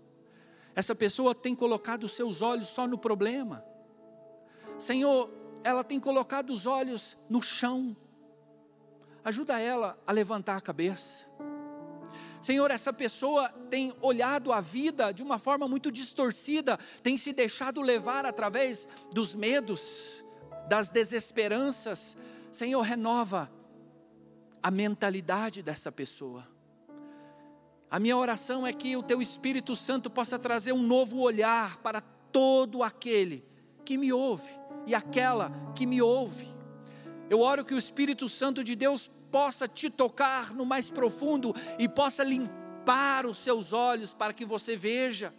Essa 0.74 0.96
pessoa 0.96 1.32
tem 1.32 1.54
colocado 1.54 2.02
os 2.02 2.12
seus 2.12 2.42
olhos 2.42 2.66
só 2.66 2.88
no 2.88 2.98
problema. 2.98 3.64
Senhor, 4.80 5.30
ela 5.62 5.84
tem 5.84 6.00
colocado 6.00 6.50
os 6.50 6.66
olhos 6.66 7.16
no 7.28 7.42
chão. 7.42 7.96
Ajuda 9.24 9.58
ela 9.58 9.98
a 10.06 10.12
levantar 10.12 10.56
a 10.56 10.60
cabeça. 10.60 11.28
Senhor, 12.40 12.70
essa 12.70 12.92
pessoa 12.92 13.50
tem 13.68 13.94
olhado 14.00 14.50
a 14.50 14.60
vida 14.60 15.12
de 15.12 15.22
uma 15.22 15.38
forma 15.38 15.68
muito 15.68 15.92
distorcida, 15.92 16.78
tem 17.02 17.18
se 17.18 17.32
deixado 17.32 17.82
levar 17.82 18.24
através 18.24 18.88
dos 19.12 19.34
medos, 19.34 20.24
das 20.66 20.88
desesperanças. 20.88 22.16
Senhor, 22.50 22.80
renova 22.80 23.52
a 24.62 24.70
mentalidade 24.70 25.62
dessa 25.62 25.92
pessoa. 25.92 26.48
A 27.90 27.98
minha 27.98 28.16
oração 28.16 28.66
é 28.66 28.72
que 28.72 28.96
o 28.96 29.02
teu 29.02 29.20
Espírito 29.20 29.76
Santo 29.76 30.08
possa 30.08 30.38
trazer 30.38 30.72
um 30.72 30.82
novo 30.82 31.18
olhar 31.18 31.76
para 31.78 32.00
todo 32.00 32.82
aquele 32.82 33.44
que 33.84 33.98
me 33.98 34.12
ouve 34.12 34.59
e 34.86 34.94
aquela 34.94 35.50
que 35.74 35.86
me 35.86 36.00
ouve. 36.00 36.48
Eu 37.28 37.40
oro 37.40 37.64
que 37.64 37.74
o 37.74 37.78
Espírito 37.78 38.28
Santo 38.28 38.64
de 38.64 38.74
Deus 38.74 39.10
possa 39.30 39.68
te 39.68 39.88
tocar 39.88 40.52
no 40.52 40.66
mais 40.66 40.90
profundo 40.90 41.54
e 41.78 41.88
possa 41.88 42.24
limpar 42.24 43.24
os 43.26 43.38
seus 43.38 43.72
olhos 43.72 44.12
para 44.12 44.32
que 44.32 44.44
você 44.44 44.76
veja. 44.76 45.32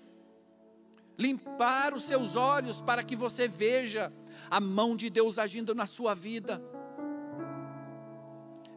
Limpar 1.18 1.94
os 1.94 2.04
seus 2.04 2.36
olhos 2.36 2.82
para 2.82 3.04
que 3.04 3.16
você 3.16 3.48
veja 3.48 4.12
a 4.50 4.60
mão 4.60 4.96
de 4.96 5.10
Deus 5.10 5.38
agindo 5.38 5.76
na 5.76 5.86
sua 5.86 6.16
vida. 6.16 6.62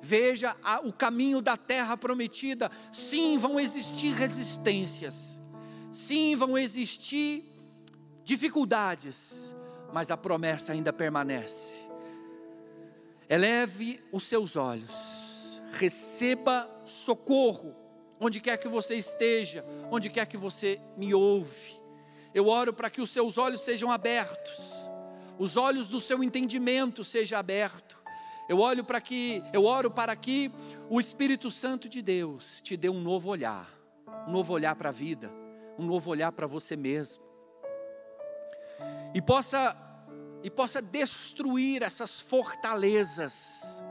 Veja 0.03 0.57
a, 0.63 0.81
o 0.81 0.93
caminho 0.93 1.41
da 1.41 1.57
terra 1.57 1.97
prometida. 1.97 2.71
Sim, 2.93 3.39
vão 3.39 3.59
existir 3.59 4.13
resistências. 4.13 5.41
Sim, 5.91 6.37
vão 6.37 6.59
existir 6.59 7.51
dificuldades, 8.25 9.55
mas 9.95 10.11
a 10.11 10.17
promessa 10.17 10.73
ainda 10.73 10.93
permanece. 10.93 11.89
Eleve 13.29 14.03
os 14.11 14.25
seus 14.25 14.57
olhos, 14.57 15.63
receba 15.71 16.69
socorro, 16.85 17.77
onde 18.19 18.41
quer 18.41 18.57
que 18.57 18.67
você 18.67 18.97
esteja, 18.97 19.65
onde 19.93 20.11
quer 20.11 20.27
que 20.27 20.37
você 20.37 20.81
me 20.97 21.15
ouve. 21.15 21.81
Eu 22.35 22.49
oro 22.49 22.73
para 22.73 22.91
que 22.91 23.01
os 23.01 23.09
seus 23.09 23.39
olhos 23.39 23.61
sejam 23.61 23.89
abertos, 23.89 24.75
os 25.39 25.57
olhos 25.57 25.89
do 25.89 26.01
seu 26.01 26.25
entendimento 26.25 27.05
sejam 27.05 27.39
abertos. 27.39 27.97
Eu 28.49 28.59
olho 28.59 28.83
para 28.83 29.01
que, 29.01 29.45
eu 29.53 29.65
oro 29.65 29.93
para 29.93 30.17
que 30.17 30.51
o 30.91 30.99
Espírito 30.99 31.53
Santo 31.53 31.89
de 31.89 32.03
Deus 32.03 32.61
te 32.61 32.77
dê 32.77 32.89
um 32.89 33.01
novo 33.01 33.29
olhar, 33.29 33.73
um 34.27 34.33
novo 34.33 34.55
olhar 34.55 34.75
para 34.75 34.89
a 34.89 34.93
vida, 34.93 35.31
um 35.79 35.87
novo 35.87 36.11
olhar 36.11 36.33
para 36.33 36.49
você 36.49 36.75
mesmo. 36.75 37.23
E 39.15 39.23
possa 39.23 39.84
e 40.45 40.51
possa 40.51 40.83
destruir 40.83 41.83
essas 41.83 42.21
fortalezas 42.21 43.83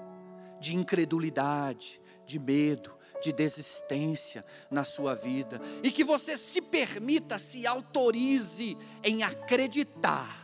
de 0.62 0.76
incredulidade, 0.76 2.00
de 2.28 2.38
medo, 2.38 2.94
de 3.24 3.34
desistência 3.34 4.46
na 4.70 4.84
sua 4.84 5.16
vida, 5.16 5.60
e 5.82 5.90
que 5.90 6.04
você 6.04 6.38
se 6.38 6.62
permita, 6.62 7.40
se 7.40 7.66
autorize 7.66 8.78
em 9.04 9.24
acreditar 9.24 10.44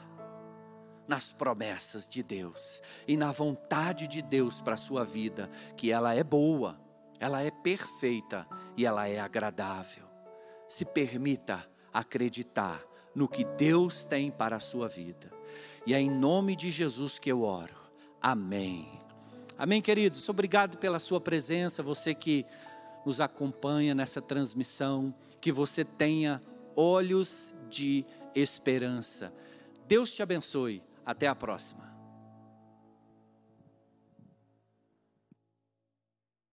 nas 1.07 1.32
promessas 1.32 2.07
de 2.07 2.24
Deus 2.24 2.82
e 3.07 3.16
na 3.16 3.32
vontade 3.32 4.07
de 4.07 4.22
Deus 4.22 4.62
para 4.62 4.74
a 4.74 4.78
sua 4.78 5.05
vida, 5.05 5.47
que 5.78 5.91
ela 5.91 6.16
é 6.16 6.24
boa, 6.24 6.80
ela 7.20 7.43
é 7.43 7.51
perfeita 7.51 8.47
e 8.76 8.86
ela 8.86 9.07
é 9.07 9.20
agradável. 9.20 10.05
Se 10.68 10.86
permita 10.86 11.70
acreditar 11.93 12.84
no 13.14 13.28
que 13.28 13.43
Deus 13.43 14.05
tem 14.05 14.32
para 14.32 14.55
a 14.55 14.60
sua 14.60 14.88
vida. 14.88 15.38
E 15.89 15.93
é 15.95 15.99
em 15.99 16.11
nome 16.11 16.55
de 16.55 16.69
Jesus 16.69 17.17
que 17.17 17.31
eu 17.31 17.41
oro. 17.41 17.73
Amém. 18.21 18.87
Amém, 19.57 19.81
queridos. 19.81 20.29
Obrigado 20.29 20.77
pela 20.77 20.99
sua 20.99 21.19
presença, 21.19 21.81
você 21.81 22.13
que 22.13 22.45
nos 23.03 23.19
acompanha 23.19 23.95
nessa 23.95 24.21
transmissão, 24.21 25.11
que 25.41 25.51
você 25.51 25.83
tenha 25.83 26.43
olhos 26.75 27.55
de 27.67 28.05
esperança. 28.35 29.33
Deus 29.87 30.13
te 30.13 30.21
abençoe. 30.21 30.83
Até 31.03 31.25
a 31.25 31.33
próxima. 31.33 31.88